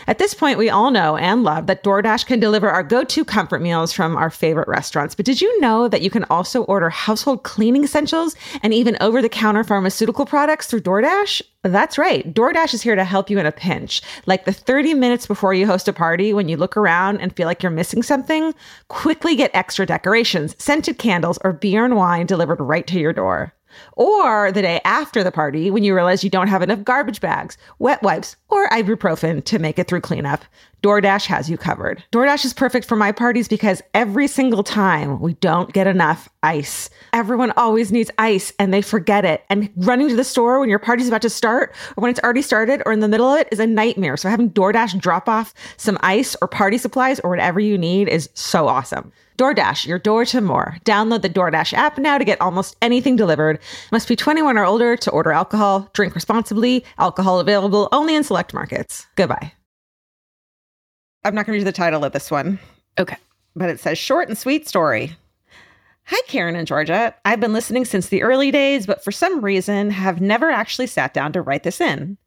At 0.07 0.17
this 0.17 0.33
point, 0.33 0.57
we 0.57 0.69
all 0.69 0.91
know 0.91 1.17
and 1.17 1.43
love 1.43 1.67
that 1.67 1.83
DoorDash 1.83 2.25
can 2.25 2.39
deliver 2.39 2.69
our 2.69 2.83
go 2.83 3.03
to 3.03 3.25
comfort 3.25 3.61
meals 3.61 3.93
from 3.93 4.15
our 4.15 4.29
favorite 4.29 4.67
restaurants. 4.67 5.15
But 5.15 5.25
did 5.25 5.41
you 5.41 5.61
know 5.61 5.87
that 5.87 6.01
you 6.01 6.09
can 6.09 6.25
also 6.25 6.63
order 6.63 6.89
household 6.89 7.43
cleaning 7.43 7.83
essentials 7.83 8.35
and 8.63 8.73
even 8.73 8.97
over 9.01 9.21
the 9.21 9.29
counter 9.29 9.63
pharmaceutical 9.63 10.25
products 10.25 10.67
through 10.67 10.81
DoorDash? 10.81 11.41
That's 11.63 11.97
right. 11.97 12.33
DoorDash 12.33 12.73
is 12.73 12.81
here 12.81 12.95
to 12.95 13.03
help 13.03 13.29
you 13.29 13.37
in 13.37 13.45
a 13.45 13.51
pinch. 13.51 14.01
Like 14.25 14.45
the 14.45 14.53
30 14.53 14.95
minutes 14.95 15.27
before 15.27 15.53
you 15.53 15.67
host 15.67 15.87
a 15.87 15.93
party 15.93 16.33
when 16.33 16.49
you 16.49 16.57
look 16.57 16.75
around 16.75 17.19
and 17.21 17.35
feel 17.35 17.45
like 17.45 17.61
you're 17.61 17.71
missing 17.71 18.01
something, 18.01 18.55
quickly 18.87 19.35
get 19.35 19.51
extra 19.53 19.85
decorations, 19.85 20.55
scented 20.57 20.97
candles, 20.97 21.37
or 21.43 21.53
beer 21.53 21.85
and 21.85 21.95
wine 21.95 22.25
delivered 22.25 22.59
right 22.59 22.87
to 22.87 22.99
your 22.99 23.13
door. 23.13 23.53
Or 23.93 24.51
the 24.51 24.61
day 24.61 24.81
after 24.85 25.23
the 25.23 25.31
party 25.31 25.71
when 25.71 25.83
you 25.83 25.95
realize 25.95 26.23
you 26.23 26.29
don't 26.29 26.47
have 26.47 26.61
enough 26.61 26.83
garbage 26.83 27.21
bags, 27.21 27.57
wet 27.79 28.01
wipes, 28.01 28.35
or 28.49 28.67
ibuprofen 28.69 29.43
to 29.45 29.59
make 29.59 29.79
it 29.79 29.87
through 29.87 30.01
cleanup. 30.01 30.43
DoorDash 30.83 31.27
has 31.27 31.47
you 31.47 31.57
covered. 31.57 32.03
DoorDash 32.11 32.43
is 32.43 32.53
perfect 32.53 32.87
for 32.87 32.95
my 32.95 33.11
parties 33.11 33.47
because 33.47 33.83
every 33.93 34.27
single 34.27 34.63
time 34.63 35.19
we 35.19 35.35
don't 35.35 35.71
get 35.73 35.85
enough 35.85 36.27
ice. 36.41 36.89
Everyone 37.13 37.51
always 37.55 37.91
needs 37.91 38.09
ice 38.17 38.51
and 38.57 38.73
they 38.73 38.81
forget 38.81 39.23
it. 39.23 39.43
And 39.49 39.69
running 39.75 40.09
to 40.09 40.15
the 40.15 40.23
store 40.23 40.59
when 40.59 40.69
your 40.69 40.79
party's 40.79 41.07
about 41.07 41.21
to 41.21 41.29
start 41.29 41.75
or 41.95 42.01
when 42.01 42.09
it's 42.09 42.19
already 42.21 42.41
started 42.41 42.81
or 42.85 42.91
in 42.91 42.99
the 42.99 43.07
middle 43.07 43.31
of 43.31 43.39
it 43.39 43.47
is 43.51 43.59
a 43.59 43.67
nightmare. 43.67 44.17
So 44.17 44.27
having 44.27 44.49
DoorDash 44.49 44.99
drop 44.99 45.29
off 45.29 45.53
some 45.77 45.99
ice 46.01 46.35
or 46.41 46.47
party 46.47 46.79
supplies 46.79 47.19
or 47.19 47.29
whatever 47.29 47.59
you 47.59 47.77
need 47.77 48.09
is 48.09 48.29
so 48.33 48.67
awesome. 48.67 49.11
DoorDash, 49.37 49.85
your 49.87 49.97
door 49.99 50.25
to 50.25 50.41
more. 50.41 50.77
Download 50.85 51.21
the 51.21 51.29
DoorDash 51.29 51.73
app 51.73 51.97
now 51.97 52.17
to 52.17 52.25
get 52.25 52.39
almost 52.41 52.75
anything 52.81 53.15
delivered. 53.15 53.59
Must 53.91 54.07
be 54.07 54.15
21 54.15 54.57
or 54.57 54.65
older 54.65 54.95
to 54.97 55.11
order 55.11 55.31
alcohol. 55.31 55.89
Drink 55.93 56.13
responsibly. 56.15 56.85
Alcohol 56.97 57.39
available 57.39 57.89
only 57.91 58.15
in 58.15 58.23
select 58.23 58.53
markets. 58.53 59.07
Goodbye. 59.15 59.51
I'm 61.23 61.35
not 61.35 61.45
going 61.45 61.57
to 61.57 61.59
read 61.63 61.67
the 61.67 61.71
title 61.75 62.03
of 62.03 62.13
this 62.13 62.31
one, 62.31 62.59
Okay. 62.97 63.17
but 63.55 63.69
it 63.69 63.79
says 63.79 63.97
short 63.97 64.27
and 64.27 64.37
sweet 64.37 64.67
story. 64.67 65.15
Hi, 66.05 66.19
Karen 66.27 66.55
and 66.55 66.67
Georgia. 66.67 67.13
I've 67.25 67.39
been 67.39 67.53
listening 67.53 67.85
since 67.85 68.07
the 68.07 68.23
early 68.23 68.49
days, 68.51 68.87
but 68.87 69.03
for 69.03 69.11
some 69.11 69.39
reason 69.41 69.91
have 69.91 70.19
never 70.19 70.49
actually 70.49 70.87
sat 70.87 71.13
down 71.13 71.31
to 71.33 71.41
write 71.41 71.61
this 71.63 71.79
in. 71.79 72.17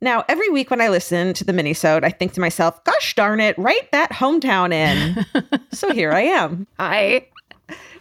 Now, 0.00 0.24
every 0.28 0.50
week 0.50 0.70
when 0.70 0.80
I 0.80 0.88
listen 0.88 1.32
to 1.34 1.44
the 1.44 1.52
minisode, 1.52 2.04
I 2.04 2.10
think 2.10 2.34
to 2.34 2.40
myself, 2.40 2.82
gosh 2.84 3.14
darn 3.14 3.40
it, 3.40 3.56
write 3.58 3.90
that 3.92 4.12
hometown 4.12 4.72
in. 4.72 5.60
so 5.72 5.90
here 5.90 6.12
I 6.12 6.20
am. 6.22 6.66
I 6.78 7.26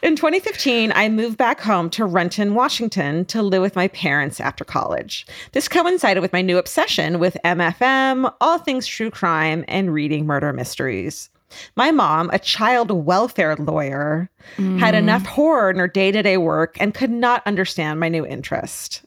In 0.02 0.18
2015, 0.18 0.92
I 0.94 1.08
moved 1.08 1.38
back 1.38 1.62
home 1.62 1.90
to 1.92 2.06
Renton, 2.06 2.54
Washington 2.54 3.24
to 3.26 3.42
live 3.42 3.62
with 3.62 3.78
my 3.78 3.88
parents 3.88 4.42
after 4.42 4.66
college. 4.66 5.26
This 5.54 5.70
coincided 5.70 6.20
with 6.20 6.34
my 6.34 6.42
new 6.42 6.58
obsession 6.58 7.20
with 7.20 7.38
MFM, 7.46 8.32
all 8.42 8.60
things 8.60 8.86
true 8.86 9.10
crime, 9.10 9.64
and 9.68 9.94
reading 9.94 10.26
murder 10.26 10.52
mysteries. 10.52 11.30
My 11.78 11.92
mom, 11.92 12.30
a 12.34 12.40
child 12.40 12.92
welfare 12.92 13.56
lawyer, 13.56 14.30
had 14.58 14.94
mm. 14.94 14.98
enough 14.98 15.26
horror 15.26 15.70
in 15.70 15.78
her 15.78 15.88
day 15.88 16.12
to 16.12 16.22
day 16.22 16.38
work 16.38 16.76
and 16.80 16.94
could 16.94 17.12
not 17.12 17.42
understand 17.46 18.02
my 18.02 18.10
new 18.10 18.26
interest. 18.26 19.06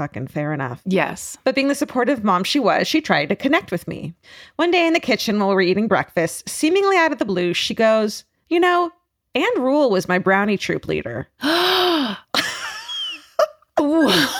Fucking 0.00 0.28
fair 0.28 0.54
enough. 0.54 0.80
yes. 0.86 1.36
But 1.44 1.54
being 1.54 1.68
the 1.68 1.74
supportive 1.74 2.24
mom 2.24 2.42
she 2.42 2.58
was, 2.58 2.88
she 2.88 3.02
tried 3.02 3.28
to 3.28 3.36
connect 3.36 3.70
with 3.70 3.86
me. 3.86 4.14
One 4.56 4.70
day 4.70 4.86
in 4.86 4.94
the 4.94 4.98
kitchen 4.98 5.38
while 5.38 5.50
we 5.50 5.54
were 5.56 5.60
eating 5.60 5.88
breakfast, 5.88 6.48
seemingly 6.48 6.96
out 6.96 7.12
of 7.12 7.18
the 7.18 7.26
blue, 7.26 7.52
she 7.52 7.74
goes, 7.74 8.24
You 8.48 8.60
know, 8.60 8.92
Ann 9.34 9.44
Rule 9.58 9.90
was 9.90 10.08
my 10.08 10.18
brownie 10.18 10.56
troop 10.56 10.88
leader. 10.88 11.28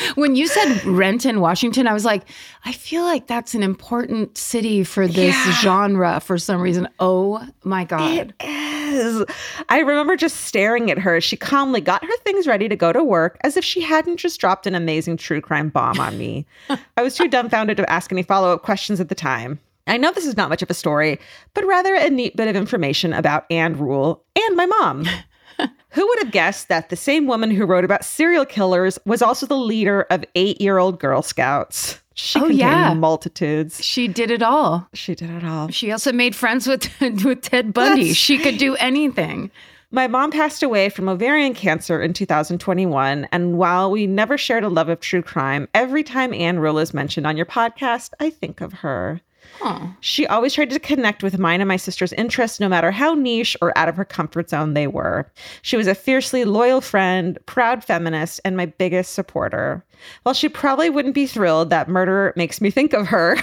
when 0.14 0.36
you 0.36 0.46
said 0.46 0.84
Renton, 0.84 1.40
Washington, 1.40 1.86
I 1.86 1.92
was 1.92 2.04
like, 2.04 2.22
I 2.64 2.72
feel 2.72 3.02
like 3.02 3.26
that's 3.26 3.54
an 3.54 3.62
important 3.62 4.36
city 4.38 4.84
for 4.84 5.06
this 5.06 5.34
Yeah. 5.34 5.52
genre 5.60 6.20
for 6.20 6.38
some 6.38 6.60
reason. 6.60 6.88
Oh 6.98 7.46
my 7.64 7.84
God. 7.84 8.34
It 8.40 8.46
is. 8.46 9.24
I 9.68 9.78
remember 9.80 10.16
just 10.16 10.40
staring 10.42 10.90
at 10.90 10.98
her 10.98 11.16
as 11.16 11.24
she 11.24 11.36
calmly 11.36 11.80
got 11.80 12.04
her 12.04 12.16
things 12.24 12.46
ready 12.46 12.68
to 12.68 12.76
go 12.76 12.92
to 12.92 13.02
work 13.02 13.38
as 13.42 13.56
if 13.56 13.64
she 13.64 13.80
hadn't 13.80 14.18
just 14.18 14.40
dropped 14.40 14.66
an 14.66 14.74
amazing 14.74 15.16
true 15.16 15.40
crime 15.40 15.68
bomb 15.68 15.98
on 16.00 16.18
me. 16.18 16.46
I 16.96 17.02
was 17.02 17.16
too 17.16 17.28
dumbfounded 17.28 17.76
to 17.78 17.90
ask 17.90 18.12
any 18.12 18.22
follow 18.22 18.52
up 18.52 18.62
questions 18.62 19.00
at 19.00 19.08
the 19.08 19.14
time. 19.14 19.58
I 19.86 19.96
know 19.96 20.12
this 20.12 20.26
is 20.26 20.36
not 20.36 20.48
much 20.48 20.62
of 20.62 20.70
a 20.70 20.74
story, 20.74 21.18
but 21.54 21.66
rather 21.66 21.94
a 21.94 22.08
neat 22.08 22.36
bit 22.36 22.46
of 22.48 22.54
information 22.54 23.12
about 23.12 23.46
Ann 23.50 23.76
Rule 23.76 24.22
and 24.36 24.56
my 24.56 24.66
mom. 24.66 25.06
Who 25.90 26.06
would 26.08 26.18
have 26.22 26.32
guessed 26.32 26.68
that 26.68 26.88
the 26.88 26.96
same 26.96 27.26
woman 27.26 27.50
who 27.50 27.66
wrote 27.66 27.84
about 27.84 28.04
serial 28.04 28.46
killers 28.46 28.98
was 29.04 29.20
also 29.20 29.44
the 29.46 29.56
leader 29.56 30.02
of 30.10 30.24
eight 30.34 30.60
year 30.60 30.78
old 30.78 30.98
Girl 30.98 31.20
Scouts? 31.22 32.00
She 32.14 32.38
Oh, 32.40 32.46
yeah. 32.46 32.94
multitudes. 32.94 33.82
She 33.84 34.06
did 34.08 34.30
it 34.30 34.42
all. 34.42 34.88
She 34.94 35.14
did 35.14 35.30
it 35.30 35.44
all. 35.44 35.68
She 35.68 35.90
also 35.92 36.12
made 36.12 36.34
friends 36.34 36.66
with, 36.66 36.88
with 37.24 37.42
Ted 37.42 37.72
Bundy. 37.72 38.02
That's- 38.02 38.16
she 38.16 38.38
could 38.38 38.58
do 38.58 38.74
anything. 38.76 39.50
My 39.94 40.06
mom 40.08 40.30
passed 40.30 40.62
away 40.62 40.88
from 40.88 41.08
ovarian 41.08 41.52
cancer 41.52 42.00
in 42.00 42.14
2021. 42.14 43.28
And 43.30 43.58
while 43.58 43.90
we 43.90 44.06
never 44.06 44.38
shared 44.38 44.64
a 44.64 44.70
love 44.70 44.88
of 44.88 45.00
true 45.00 45.20
crime, 45.22 45.68
every 45.74 46.02
time 46.02 46.32
Ann 46.32 46.58
Rule 46.58 46.78
is 46.78 46.94
mentioned 46.94 47.26
on 47.26 47.36
your 47.36 47.44
podcast, 47.46 48.10
I 48.18 48.30
think 48.30 48.62
of 48.62 48.72
her. 48.72 49.20
Huh. 49.60 49.88
She 50.00 50.26
always 50.26 50.54
tried 50.54 50.70
to 50.70 50.78
connect 50.78 51.22
with 51.22 51.38
mine 51.38 51.60
and 51.60 51.68
my 51.68 51.76
sister's 51.76 52.12
interests, 52.14 52.58
no 52.58 52.68
matter 52.68 52.90
how 52.90 53.14
niche 53.14 53.56
or 53.60 53.76
out 53.76 53.88
of 53.88 53.96
her 53.96 54.04
comfort 54.04 54.50
zone 54.50 54.74
they 54.74 54.86
were. 54.86 55.30
She 55.62 55.76
was 55.76 55.86
a 55.86 55.94
fiercely 55.94 56.44
loyal 56.44 56.80
friend, 56.80 57.38
proud 57.46 57.84
feminist, 57.84 58.40
and 58.44 58.56
my 58.56 58.66
biggest 58.66 59.12
supporter. 59.12 59.84
While 60.22 60.34
she 60.34 60.48
probably 60.48 60.90
wouldn't 60.90 61.14
be 61.14 61.26
thrilled 61.26 61.70
that 61.70 61.88
murder 61.88 62.32
makes 62.36 62.60
me 62.60 62.70
think 62.70 62.92
of 62.92 63.06
her, 63.08 63.36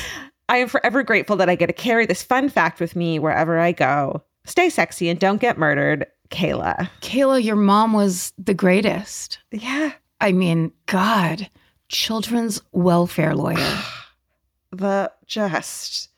I 0.48 0.58
am 0.58 0.68
forever 0.68 1.02
grateful 1.02 1.36
that 1.36 1.48
I 1.48 1.56
get 1.56 1.66
to 1.66 1.72
carry 1.72 2.06
this 2.06 2.22
fun 2.22 2.48
fact 2.48 2.80
with 2.80 2.94
me 2.94 3.18
wherever 3.18 3.58
I 3.58 3.72
go. 3.72 4.22
Stay 4.44 4.70
sexy 4.70 5.08
and 5.08 5.18
don't 5.18 5.40
get 5.40 5.58
murdered, 5.58 6.06
Kayla. 6.30 6.88
Kayla, 7.00 7.42
your 7.42 7.56
mom 7.56 7.92
was 7.92 8.32
the 8.38 8.54
greatest. 8.54 9.38
Yeah, 9.50 9.92
I 10.20 10.32
mean, 10.32 10.72
God, 10.86 11.50
children's 11.88 12.62
welfare 12.72 13.34
lawyer. 13.34 13.78
the 14.72 15.12
just 15.26 16.08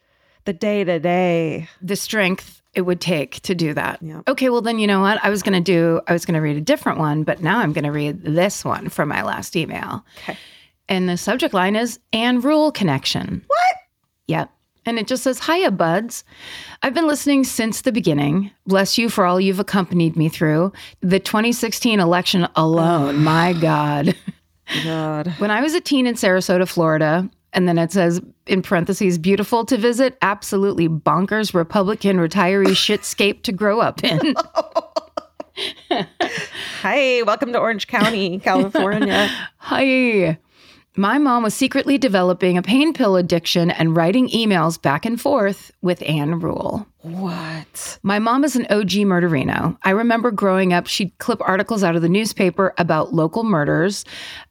the 0.45 0.53
day 0.53 0.85
to 0.85 0.99
day. 0.99 1.69
the 1.83 1.97
strength 1.97 2.63
it 2.75 2.83
would 2.83 3.01
take 3.01 3.41
to 3.41 3.55
do 3.55 3.75
that. 3.75 4.01
Yeah. 4.03 4.23
Okay, 4.29 4.51
well 4.51 4.61
then 4.61 4.79
you 4.79 4.87
know 4.87 5.01
what? 5.01 5.23
I 5.25 5.31
was 5.31 5.43
going 5.43 5.55
to 5.55 5.61
do 5.61 6.01
I 6.07 6.13
was 6.13 6.25
going 6.25 6.35
to 6.35 6.41
read 6.41 6.57
a 6.57 6.61
different 6.61 6.99
one, 6.99 7.25
but 7.25 7.43
now 7.43 7.59
I'm 7.59 7.73
going 7.73 7.85
to 7.85 7.93
read 7.93 8.23
this 8.23 8.65
one 8.65 8.89
from 8.89 9.09
my 9.09 9.23
last 9.23 9.57
email. 9.57 10.05
Okay. 10.23 10.39
And 10.89 11.09
the 11.09 11.17
subject 11.17 11.53
line 11.53 11.77
is 11.77 11.99
Ann 12.13 12.41
Rule 12.41 12.73
connection. 12.73 13.43
What? 13.47 13.77
Yep. 14.29 14.51
And 14.87 14.99
it 14.99 15.07
just 15.07 15.23
says, 15.23 15.45
Hiya, 15.45 15.73
buds. 15.73 16.25
I've 16.83 16.95
been 16.95 17.07
listening 17.07 17.45
since 17.45 17.83
the 17.83 17.93
beginning. 17.93 18.51
Bless 18.67 18.97
you 18.97 19.11
for 19.11 19.27
all 19.27 19.39
you've 19.39 19.61
accompanied 19.61 20.17
me 20.17 20.31
through. 20.31 20.73
The 21.01 21.21
2016 21.21 22.01
election 22.01 22.49
alone, 22.57 23.17
my 23.23 23.53
God. 23.53 24.17
God. 24.85 25.29
When 25.39 25.51
I 25.51 25.61
was 25.61 25.75
a 25.75 25.81
teen 25.81 26.07
in 26.07 26.15
Sarasota, 26.15 26.67
Florida, 26.67 27.29
and 27.53 27.69
then 27.69 27.79
it 27.79 27.93
says 27.93 28.21
in 28.47 28.63
parentheses, 28.63 29.19
beautiful 29.19 29.65
to 29.67 29.77
visit, 29.77 30.17
absolutely 30.23 30.89
bonkers 30.89 31.55
Republican 31.55 32.17
retiree 32.19 32.69
shitscape 32.69 33.43
to 33.43 33.53
grow 33.53 33.81
up 33.81 34.03
in. 34.05 34.35
Hi, 36.83 37.23
welcome 37.23 37.53
to 37.53 37.59
Orange 37.59 37.87
County, 37.87 38.39
California. 38.45 39.29
Hi. 39.57 40.39
My 40.97 41.19
mom 41.19 41.45
was 41.45 41.55
secretly 41.55 41.97
developing 41.97 42.59
a 42.59 42.63
pain 42.63 42.93
pill 42.93 43.17
addiction 43.17 43.71
and 43.71 43.97
writing 43.97 44.29
emails 44.31 44.81
back 44.81 45.07
and 45.07 45.21
forth 45.21 45.71
with 45.81 46.03
Ann 46.03 46.41
Rule. 46.41 46.87
What? 47.03 47.99
My 48.03 48.19
mom 48.19 48.43
is 48.43 48.57
an 48.57 48.67
OG 48.69 48.91
murderino. 49.07 49.79
I 49.85 49.91
remember 49.91 50.33
growing 50.33 50.73
up, 50.73 50.89
she'd 50.89 51.17
clip 51.19 51.41
articles 51.41 51.85
out 51.85 51.95
of 51.95 52.03
the 52.03 52.09
newspaper 52.09 52.75
about 52.79 53.15
local 53.15 53.45
murders. 53.45 54.05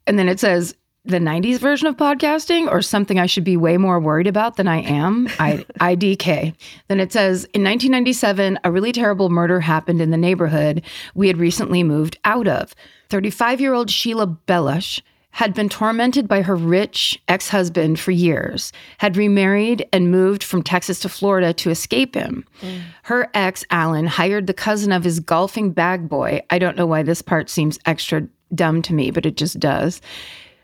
And 0.06 0.18
then 0.18 0.30
it 0.30 0.40
says, 0.40 0.74
the 1.08 1.20
90s 1.20 1.60
version 1.60 1.88
of 1.88 1.98
podcasting 1.98 2.72
or 2.72 2.82
something 2.82 3.20
I 3.20 3.26
should 3.26 3.44
be 3.44 3.58
way 3.58 3.78
more 3.78 4.00
worried 4.00 4.28
about 4.28 4.58
than 4.58 4.68
I 4.68 4.82
am? 4.82 5.28
I, 5.40 5.66
IDK. 5.80 6.54
Then 6.88 7.00
it 7.00 7.12
says, 7.12 7.46
in 7.46 7.64
1997, 7.64 8.60
a 8.64 8.72
really 8.72 8.92
terrible 8.92 9.30
murder 9.30 9.60
happened 9.60 10.02
in 10.02 10.12
the 10.12 10.18
neighborhood 10.18 10.84
we 11.16 11.28
had 11.28 11.38
recently 11.38 11.84
moved 11.84 12.18
out 12.26 12.48
of. 12.48 12.76
35 13.10 13.62
year 13.62 13.74
old 13.74 13.90
Sheila 13.90 14.28
Bellush 14.28 15.02
had 15.38 15.54
been 15.54 15.70
tormented 15.70 16.28
by 16.28 16.42
her 16.42 16.56
rich 16.56 17.22
ex 17.28 17.50
husband 17.50 18.00
for 18.00 18.10
years, 18.10 18.74
had 18.98 19.16
remarried 19.16 19.88
and 19.94 20.10
moved 20.10 20.44
from 20.44 20.64
Texas 20.64 21.00
to 21.00 21.10
Florida 21.10 21.54
to 21.54 21.70
escape 21.70 22.16
him. 22.16 22.44
Mm. 22.62 22.82
Her 23.04 23.30
ex, 23.36 23.64
Allen, 23.70 24.08
hired 24.08 24.48
the 24.48 24.54
cousin 24.54 24.92
of 24.92 25.04
his 25.04 25.20
golfing 25.20 25.72
bag 25.72 26.10
boy. 26.10 26.42
I 26.50 26.58
don't 26.58 26.76
know 26.76 26.88
why 26.88 27.04
this 27.04 27.22
part 27.22 27.52
seems 27.52 27.78
extra 27.86 28.28
dumb 28.56 28.82
to 28.82 28.94
me, 28.96 29.12
but 29.12 29.28
it 29.28 29.38
just 29.38 29.60
does. 29.60 30.02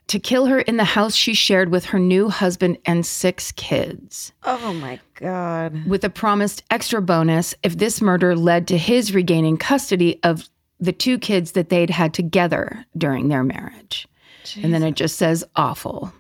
To 0.08 0.20
kill 0.20 0.46
her 0.48 0.60
in 0.60 0.78
the 0.78 0.84
house 0.84 1.16
she 1.16 1.34
shared 1.34 1.70
with 1.70 1.86
her 1.86 2.00
new 2.00 2.30
husband 2.30 2.78
and 2.86 3.06
six 3.06 3.52
kids, 3.54 4.32
Oh 4.44 4.74
my 4.74 5.00
God. 5.16 5.86
with 5.88 6.04
a 6.04 6.10
promised 6.10 6.64
extra 6.70 7.02
bonus 7.02 7.56
if 7.64 7.78
this 7.78 8.02
murder 8.02 8.36
led 8.36 8.68
to 8.68 8.78
his 8.78 9.16
regaining 9.16 9.58
custody 9.58 10.20
of 10.24 10.50
the 10.80 10.92
two 10.94 11.18
kids 11.18 11.54
that 11.54 11.70
they'd 11.70 11.90
had 11.90 12.14
together 12.14 12.86
during 12.98 13.30
their 13.30 13.44
marriage. 13.44 14.08
And 14.62 14.74
then 14.74 14.84
it 14.84 14.96
just 14.96 15.16
says 15.16 15.44
awful. 15.56 16.12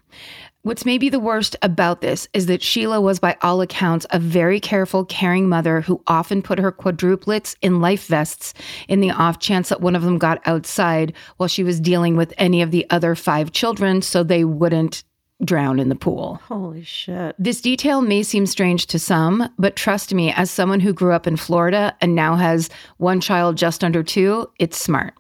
What's 0.65 0.86
maybe 0.86 1.10
the 1.10 1.19
worst 1.19 1.58
about 1.62 1.99
this 1.99 2.30
is 2.32 2.45
that 2.45 2.63
Sheila 2.63 3.02
was, 3.02 3.19
by 3.19 3.36
all 3.41 3.60
accounts, 3.60 4.06
a 4.12 4.17
very 4.19 4.62
careful, 4.62 5.04
caring 5.04 5.49
mother 5.49 5.82
who 5.82 6.02
often 6.08 6.41
put 6.41 6.58
her 6.58 6.71
quadruplets 6.71 7.58
in 7.62 7.82
life 7.82 8.08
vests 8.08 8.54
in 8.88 9.02
the 9.02 9.12
off 9.12 9.39
chance 9.39 9.67
that 9.67 9.82
one 9.82 9.93
of 9.93 10.04
them 10.04 10.17
got 10.17 10.41
outside 10.45 11.12
while 11.36 11.49
she 11.49 11.65
was 11.65 11.82
dealing 11.82 12.15
with 12.15 12.34
any 12.38 12.62
of 12.62 12.71
the 12.71 12.89
other 12.89 13.13
five 13.13 13.52
children 13.52 14.02
so 14.02 14.23
they 14.23 14.45
wouldn't 14.45 15.04
drown 15.43 15.82
in 15.82 15.89
the 15.89 15.95
pool. 15.95 16.39
Holy 16.47 16.86
shit. 16.86 17.36
This 17.38 17.60
detail 17.60 18.02
may 18.02 18.23
seem 18.23 18.45
strange 18.45 18.86
to 18.88 18.99
some, 18.99 19.49
but 19.60 19.76
trust 19.76 20.13
me, 20.13 20.32
as 20.32 20.49
someone 20.49 20.80
who 20.80 20.93
grew 20.93 21.12
up 21.12 21.28
in 21.28 21.36
Florida 21.36 21.93
and 21.99 22.15
now 22.15 22.38
has 22.38 22.69
one 22.99 23.19
child 23.19 23.58
just 23.58 23.84
under 23.84 24.02
two, 24.02 24.49
it's 24.60 24.78
smart. 24.78 25.13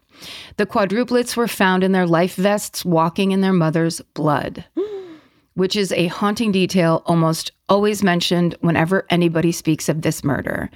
The 0.55 0.65
quadruplets 0.65 1.35
were 1.35 1.49
found 1.49 1.83
in 1.83 1.91
their 1.91 2.07
life 2.07 2.35
vests 2.35 2.85
walking 2.85 3.33
in 3.33 3.41
their 3.41 3.51
mother's 3.51 3.99
blood, 4.13 4.63
which 5.55 5.75
is 5.75 5.91
a 5.91 6.07
haunting 6.07 6.51
detail 6.51 7.03
almost 7.05 7.51
always 7.69 8.03
mentioned 8.03 8.55
whenever 8.61 9.05
anybody 9.09 9.51
speaks 9.51 9.89
of 9.89 10.01
this 10.01 10.23
murder. 10.23 10.69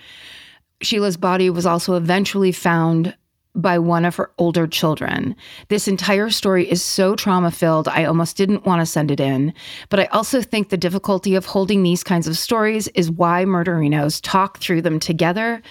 Sheila's 0.81 1.17
body 1.17 1.49
was 1.49 1.65
also 1.65 1.95
eventually 1.95 2.51
found 2.51 3.15
by 3.57 3.79
one 3.79 4.05
of 4.05 4.15
her 4.15 4.31
older 4.37 4.67
children. 4.67 5.35
This 5.69 5.87
entire 5.87 6.29
story 6.29 6.69
is 6.69 6.83
so 6.83 7.15
trauma 7.15 7.49
filled, 7.49 7.87
I 7.87 8.05
almost 8.05 8.37
didn't 8.37 8.65
want 8.65 8.81
to 8.81 8.85
send 8.85 9.09
it 9.09 9.19
in. 9.19 9.51
But 9.89 9.99
I 9.99 10.05
also 10.05 10.41
think 10.41 10.69
the 10.69 10.77
difficulty 10.77 11.33
of 11.33 11.45
holding 11.45 11.81
these 11.81 12.03
kinds 12.03 12.27
of 12.27 12.37
stories 12.37 12.87
is 12.89 13.09
why 13.09 13.45
murderinos 13.45 14.21
talk 14.21 14.59
through 14.59 14.83
them 14.83 14.99
together 14.99 15.63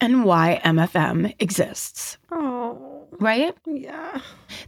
and 0.00 0.24
why 0.24 0.60
MFM 0.64 1.34
exists. 1.40 2.16
Oh, 2.30 2.87
Right? 3.20 3.54
yeah. 3.66 4.20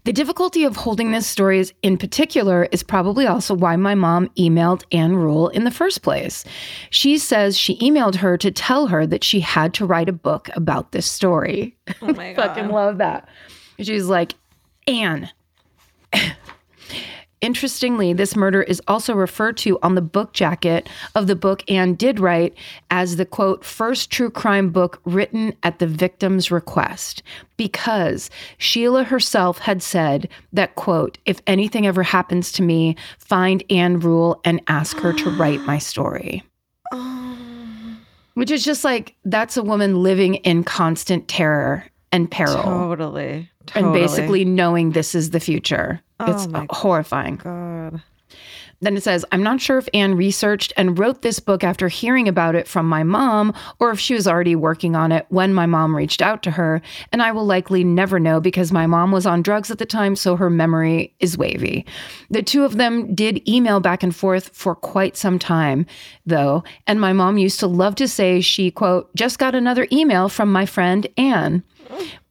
The 0.05 0.13
difficulty 0.13 0.65
of 0.65 0.77
holding 0.77 1.13
this 1.13 1.27
story 1.27 1.59
is, 1.61 1.73
in 1.83 1.99
particular 1.99 2.69
is 2.73 2.83
probably 2.83 3.27
also 3.27 3.55
why 3.55 3.77
my 3.77 3.95
mom 3.95 4.29
emailed 4.39 4.83
Ann 4.93 5.17
Rule 5.17 5.49
in 5.49 5.65
the 5.65 5.71
first 5.71 6.03
place. 6.03 6.45
She 6.91 7.19
says 7.19 7.59
she 7.59 7.79
emailed 7.79 8.17
her 8.17 8.37
to 8.39 8.51
tell 8.51 8.89
her 8.89 9.07
that 9.07 9.23
she 9.25 9.41
had 9.41 9.75
to 9.75 9.87
write 9.87 10.09
a 10.09 10.13
book 10.13 10.49
about 10.55 10.93
this 10.93 11.11
story. 11.11 11.77
Oh 12.03 12.13
my 12.13 12.33
God. 12.35 12.49
Fucking 12.49 12.69
love 12.71 12.99
that. 12.99 13.29
She's 13.79 14.07
like, 14.07 14.35
Ann. 14.87 15.31
Interestingly, 17.41 18.13
this 18.13 18.37
murder 18.37 18.63
is 18.63 18.83
also 18.87 19.15
referred 19.15 19.57
to 19.59 19.79
on 19.83 19.95
the 19.95 20.03
book 20.03 20.35
jacket 20.35 20.89
of 21.15 21.27
the 21.27 21.35
book 21.35 21.69
Ann 21.71 21.95
did 21.95 22.21
write 22.21 22.55
as 22.91 23.17
the 23.17 23.25
quote, 23.25 23.65
first 23.65 24.11
true 24.11 24.31
crime 24.31 24.69
book 24.71 25.01
written 25.07 25.55
at 25.63 25.79
the 25.79 25.87
victim's 25.87 26.51
request, 26.51 27.23
because 27.57 28.29
Sheila 28.59 29.05
herself 29.05 29.59
had 29.59 29.83
said 29.83 30.29
that, 30.53 30.75
quote, 30.75 31.17
if 31.25 31.41
anything 31.47 31.87
ever 31.87 32.03
happens 32.03 32.53
to 32.53 32.63
me, 32.63 32.97
find 33.19 33.65
Ann 33.71 34.01
Rule 34.01 34.41
and 34.45 34.61
ask 34.67 34.99
her 34.99 35.15
to 35.15 35.31
write 35.31 35.61
my 35.63 35.79
story. 35.79 36.43
Oh. 36.93 37.39
Which 38.35 38.51
is 38.51 38.65
just 38.65 38.85
like, 38.85 39.17
that's 39.25 39.57
a 39.57 39.63
woman 39.63 40.03
living 40.03 40.37
in 40.37 40.63
constant 40.65 41.27
terror 41.27 41.87
and 42.13 42.31
peril 42.31 42.63
Totally. 42.63 43.50
And 43.75 43.93
basically 43.93 44.45
knowing 44.45 44.93
this 44.93 45.15
is 45.15 45.31
the 45.31 45.41
future. 45.41 46.01
Oh 46.19 46.33
it's 46.33 46.49
horrifying. 46.71 47.37
God. 47.37 48.03
Then 48.83 48.97
it 48.97 49.03
says, 49.03 49.27
I'm 49.31 49.43
not 49.43 49.61
sure 49.61 49.77
if 49.77 49.89
Ann 49.93 50.17
researched 50.17 50.73
and 50.77 50.99
wrote 50.99 51.21
this 51.21 51.39
book 51.39 51.63
after 51.63 51.89
hearing 51.89 52.29
about 52.29 52.55
it 52.55 52.67
from 52.67 52.89
my 52.89 53.03
mom 53.03 53.53
or 53.79 53.91
if 53.91 54.01
she 54.01 54.15
was 54.15 54.27
already 54.27 54.57
working 54.57 54.97
on 54.97 55.13
it 55.13 55.27
when 55.29 55.53
my 55.53 55.67
mom 55.67 55.95
reached 55.95 56.23
out 56.23 56.43
to 56.45 56.53
her. 56.53 56.81
And 57.13 57.23
I 57.23 57.31
will 57.33 57.45
likely 57.45 57.85
never 57.85 58.19
know 58.19 58.41
because 58.41 58.73
my 58.73 58.87
mom 58.87 59.13
was 59.13 59.27
on 59.27 59.43
drugs 59.43 59.71
at 59.71 59.79
the 59.79 59.87
time, 59.87 60.17
so 60.17 60.35
her 60.37 60.49
memory 60.49 61.15
is 61.21 61.37
wavy. 61.37 61.85
The 62.31 62.43
two 62.43 62.65
of 62.65 62.79
them 62.79 63.15
did 63.15 63.47
email 63.47 63.81
back 63.81 64.03
and 64.03 64.17
forth 64.17 64.49
for 64.55 64.75
quite 64.75 65.17
some 65.17 65.39
time, 65.39 65.85
though. 66.25 66.65
And 66.87 67.01
my 67.01 67.13
mom 67.13 67.37
used 67.37 67.61
to 67.61 67.67
love 67.67 67.97
to 67.97 68.09
say 68.09 68.41
she, 68.41 68.71
quote, 68.71 69.15
just 69.15 69.39
got 69.39 69.55
another 69.55 69.87
email 69.93 70.31
from 70.31 70.51
my 70.51 70.65
friend 70.65 71.07
Ann. 71.19 71.63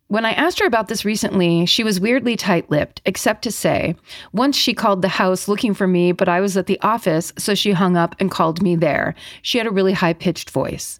When 0.09 0.25
I 0.25 0.31
asked 0.31 0.59
her 0.59 0.65
about 0.65 0.87
this 0.87 1.05
recently, 1.05 1.67
she 1.67 1.83
was 1.83 1.99
weirdly 1.99 2.35
tight 2.35 2.71
lipped, 2.71 2.99
except 3.05 3.43
to 3.43 3.51
say, 3.51 3.95
once 4.33 4.57
she 4.57 4.73
called 4.73 5.03
the 5.03 5.07
house 5.07 5.47
looking 5.47 5.75
for 5.75 5.85
me, 5.85 6.13
but 6.13 6.27
I 6.27 6.41
was 6.41 6.57
at 6.57 6.65
the 6.65 6.79
office, 6.81 7.31
so 7.37 7.53
she 7.53 7.73
hung 7.73 7.95
up 7.95 8.15
and 8.19 8.31
called 8.31 8.59
me 8.63 8.75
there. 8.75 9.13
She 9.43 9.59
had 9.59 9.67
a 9.67 9.71
really 9.71 9.93
high 9.93 10.13
pitched 10.13 10.49
voice. 10.49 10.99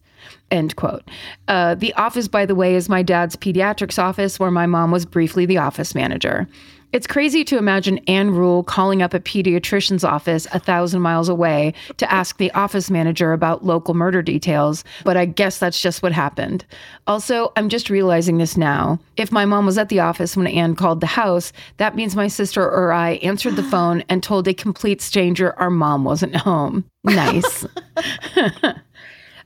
End 0.52 0.76
quote. 0.76 1.10
Uh, 1.48 1.74
the 1.74 1.91
office, 1.93 2.28
by 2.28 2.45
the 2.45 2.54
way, 2.54 2.76
is 2.76 2.88
my 2.88 3.02
dad's 3.02 3.36
pediatrics 3.36 3.98
office, 3.98 4.39
where 4.39 4.52
my 4.52 4.67
mom 4.67 4.91
was 4.91 5.08
briefly 5.08 5.48
the 5.48 5.58
office 5.58 5.95
manager. 5.95 6.48
It's 6.91 7.06
crazy 7.06 7.43
to 7.43 7.58
imagine 7.60 7.99
Ann 8.08 8.32
Rule 8.32 8.63
calling 8.63 9.04
up 9.04 9.13
a 9.13 9.19
pediatrician's 9.19 10.04
office 10.04 10.47
a 10.52 10.60
thousand 10.60 11.02
miles 11.02 11.30
away 11.30 11.75
to 11.97 12.12
ask 12.12 12.38
the 12.38 12.52
office 12.54 12.89
manager 12.89 13.32
about 13.32 13.63
local 13.63 13.93
murder 13.93 14.23
details, 14.23 14.84
but 15.04 15.15
I 15.15 15.25
guess 15.25 15.60
that's 15.60 15.80
just 15.80 16.02
what 16.02 16.13
happened. 16.13 16.65
Also, 17.06 17.52
I'm 17.56 17.69
just 17.69 17.91
realizing 17.91 18.39
this 18.39 18.58
now. 18.58 18.99
If 19.17 19.32
my 19.32 19.45
mom 19.45 19.67
was 19.67 19.78
at 19.78 19.89
the 19.89 19.99
office 19.99 20.36
when 20.36 20.47
Ann 20.47 20.75
called 20.75 21.02
the 21.02 21.08
house, 21.08 21.54
that 21.78 21.95
means 21.95 22.15
my 22.15 22.28
sister 22.28 22.63
or 22.63 22.91
I 22.91 23.12
answered 23.17 23.56
the 23.56 23.63
phone 23.63 24.04
and 24.10 24.23
told 24.23 24.47
a 24.47 24.54
complete 24.56 24.99
stranger 24.99 25.54
our 25.60 25.69
mom 25.69 26.04
wasn't 26.04 26.38
home. 26.38 26.86
Nice. 27.04 27.67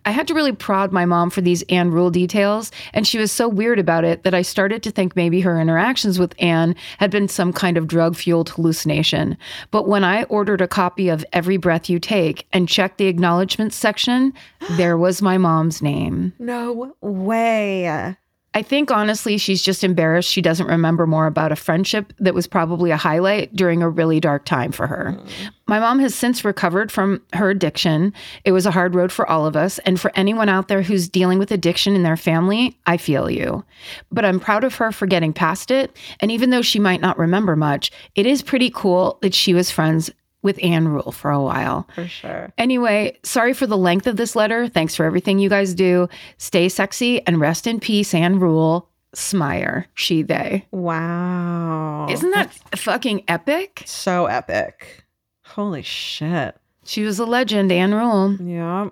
I 0.05 0.11
had 0.11 0.27
to 0.27 0.33
really 0.33 0.51
prod 0.51 0.91
my 0.91 1.05
mom 1.05 1.29
for 1.29 1.41
these 1.41 1.61
Ann 1.63 1.91
Rule 1.91 2.09
details, 2.09 2.71
and 2.93 3.07
she 3.07 3.17
was 3.17 3.31
so 3.31 3.47
weird 3.47 3.79
about 3.79 4.03
it 4.03 4.23
that 4.23 4.33
I 4.33 4.41
started 4.41 4.83
to 4.83 4.91
think 4.91 5.15
maybe 5.15 5.41
her 5.41 5.59
interactions 5.59 6.19
with 6.19 6.35
Ann 6.39 6.75
had 6.97 7.11
been 7.11 7.27
some 7.27 7.53
kind 7.53 7.77
of 7.77 7.87
drug 7.87 8.15
fueled 8.15 8.49
hallucination. 8.49 9.37
But 9.71 9.87
when 9.87 10.03
I 10.03 10.23
ordered 10.23 10.61
a 10.61 10.67
copy 10.67 11.09
of 11.09 11.25
Every 11.31 11.57
Breath 11.57 11.89
You 11.89 11.99
Take 11.99 12.47
and 12.51 12.67
checked 12.67 12.97
the 12.97 13.07
acknowledgments 13.07 13.75
section, 13.75 14.33
there 14.71 14.97
was 14.97 15.21
my 15.21 15.37
mom's 15.37 15.81
name. 15.81 16.33
No 16.39 16.95
way. 17.01 18.15
I 18.55 18.61
think 18.61 18.91
honestly, 18.91 19.37
she's 19.37 19.63
just 19.63 19.83
embarrassed 19.83 20.29
she 20.29 20.41
doesn't 20.41 20.67
remember 20.67 21.07
more 21.07 21.25
about 21.25 21.51
a 21.51 21.55
friendship 21.55 22.13
that 22.19 22.33
was 22.33 22.45
probably 22.45 22.91
a 22.91 22.97
highlight 22.97 23.55
during 23.55 23.81
a 23.81 23.89
really 23.89 24.19
dark 24.19 24.45
time 24.45 24.71
for 24.71 24.85
her. 24.85 25.17
Mm. 25.17 25.51
My 25.65 25.79
mom 25.79 25.99
has 25.99 26.13
since 26.13 26.45
recovered 26.45 26.91
from 26.91 27.21
her 27.33 27.49
addiction. 27.49 28.13
It 28.43 28.51
was 28.51 28.65
a 28.65 28.71
hard 28.71 28.95
road 28.95 29.11
for 29.11 29.27
all 29.27 29.45
of 29.45 29.55
us. 29.55 29.79
And 29.79 29.99
for 29.99 30.11
anyone 30.13 30.49
out 30.49 30.67
there 30.67 30.81
who's 30.81 31.09
dealing 31.09 31.39
with 31.39 31.51
addiction 31.51 31.95
in 31.95 32.03
their 32.03 32.17
family, 32.17 32.77
I 32.85 32.97
feel 32.97 33.29
you. 33.29 33.63
But 34.11 34.25
I'm 34.25 34.39
proud 34.39 34.63
of 34.63 34.75
her 34.75 34.91
for 34.91 35.07
getting 35.07 35.33
past 35.33 35.71
it. 35.71 35.95
And 36.19 36.31
even 36.31 36.49
though 36.49 36.61
she 36.61 36.79
might 36.79 37.01
not 37.01 37.17
remember 37.17 37.55
much, 37.55 37.91
it 38.13 38.25
is 38.25 38.41
pretty 38.41 38.69
cool 38.69 39.17
that 39.21 39.33
she 39.33 39.53
was 39.53 39.71
friends 39.71 40.11
with 40.43 40.63
Ann 40.63 40.87
Rule 40.87 41.11
for 41.11 41.31
a 41.31 41.41
while. 41.41 41.87
For 41.95 42.07
sure. 42.07 42.53
Anyway, 42.57 43.17
sorry 43.23 43.53
for 43.53 43.65
the 43.65 43.77
length 43.77 44.05
of 44.05 44.17
this 44.17 44.35
letter. 44.35 44.67
Thanks 44.67 44.95
for 44.95 45.05
everything 45.05 45.39
you 45.39 45.49
guys 45.49 45.73
do. 45.73 46.07
Stay 46.37 46.69
sexy 46.69 47.25
and 47.25 47.39
rest 47.39 47.65
in 47.65 47.79
peace, 47.79 48.13
Ann 48.13 48.39
Rule. 48.39 48.89
Smire, 49.15 49.85
she, 49.93 50.21
they. 50.23 50.65
Wow. 50.71 52.07
Isn't 52.09 52.31
that 52.31 52.53
fucking 52.75 53.23
epic? 53.27 53.83
so 53.85 54.25
epic? 54.25 55.03
Holy 55.45 55.81
shit. 55.83 56.55
She 56.83 57.03
was 57.03 57.19
a 57.19 57.25
legend, 57.25 57.71
Ann 57.71 57.93
Rule. 57.93 58.35
Yeah. 58.41 58.89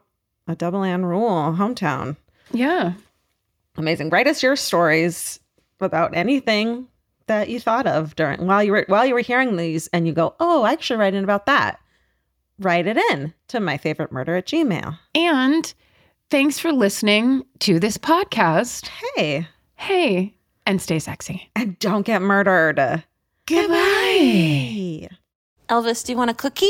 A 0.47 0.55
double 0.55 0.83
Ann 0.83 1.05
rule, 1.05 1.53
hometown. 1.57 2.15
Yeah. 2.51 2.93
Amazing. 3.77 4.09
Write 4.09 4.27
us 4.27 4.43
your 4.43 4.55
stories 4.55 5.39
about 5.79 6.15
anything 6.15 6.87
that 7.27 7.49
you 7.49 7.59
thought 7.59 7.87
of 7.87 8.15
during 8.15 8.45
while 8.45 8.63
you 8.63 8.71
were 8.71 8.85
while 8.87 9.05
you 9.05 9.13
were 9.13 9.19
hearing 9.21 9.55
these 9.55 9.87
and 9.87 10.05
you 10.07 10.13
go, 10.13 10.35
oh, 10.39 10.63
I 10.63 10.77
should 10.77 10.99
write 10.99 11.13
in 11.13 11.23
about 11.23 11.45
that. 11.45 11.79
Write 12.59 12.87
it 12.87 12.97
in 13.11 13.33
to 13.49 13.59
my 13.59 13.77
favorite 13.77 14.11
murder 14.11 14.35
at 14.35 14.45
Gmail. 14.47 14.97
And 15.15 15.73
thanks 16.29 16.59
for 16.59 16.71
listening 16.71 17.43
to 17.59 17.79
this 17.79 17.97
podcast. 17.97 18.89
Hey, 19.15 19.47
Hey, 19.75 20.35
and 20.67 20.79
stay 20.81 20.99
sexy. 20.99 21.49
and 21.55 21.77
don't 21.79 22.05
get 22.05 22.21
murdered. 22.21 23.03
Goodbye. 23.47 25.09
Elvis, 25.69 26.05
do 26.05 26.11
you 26.11 26.17
want 26.17 26.29
a 26.29 26.35
cookie? 26.35 26.69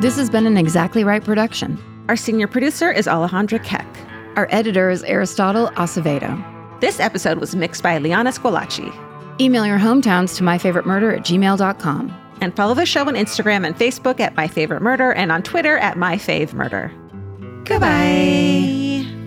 This 0.00 0.16
has 0.16 0.30
been 0.30 0.46
an 0.46 0.56
Exactly 0.56 1.02
Right 1.02 1.22
production. 1.24 1.76
Our 2.08 2.16
senior 2.16 2.46
producer 2.46 2.90
is 2.90 3.06
Alejandra 3.06 3.62
Keck. 3.62 3.86
Our 4.36 4.48
editor 4.50 4.88
is 4.88 5.02
Aristotle 5.02 5.68
Acevedo. 5.72 6.80
This 6.80 7.00
episode 7.00 7.38
was 7.38 7.54
mixed 7.54 7.82
by 7.82 7.98
Liana 7.98 8.30
Squillace. 8.30 8.94
Email 9.40 9.66
your 9.66 9.78
hometowns 9.78 10.36
to 10.36 10.42
myfavoritemurder 10.42 11.18
at 11.18 11.24
gmail.com. 11.24 12.14
And 12.40 12.54
follow 12.56 12.74
the 12.74 12.86
show 12.86 13.06
on 13.06 13.14
Instagram 13.14 13.66
and 13.66 13.76
Facebook 13.76 14.20
at 14.20 14.36
My 14.36 14.48
Favorite 14.48 14.80
Murder 14.80 15.12
and 15.12 15.30
on 15.32 15.42
Twitter 15.42 15.76
at 15.78 15.98
My 15.98 16.16
Fave 16.16 16.54
Murder. 16.54 16.90
Goodbye. 17.64 19.17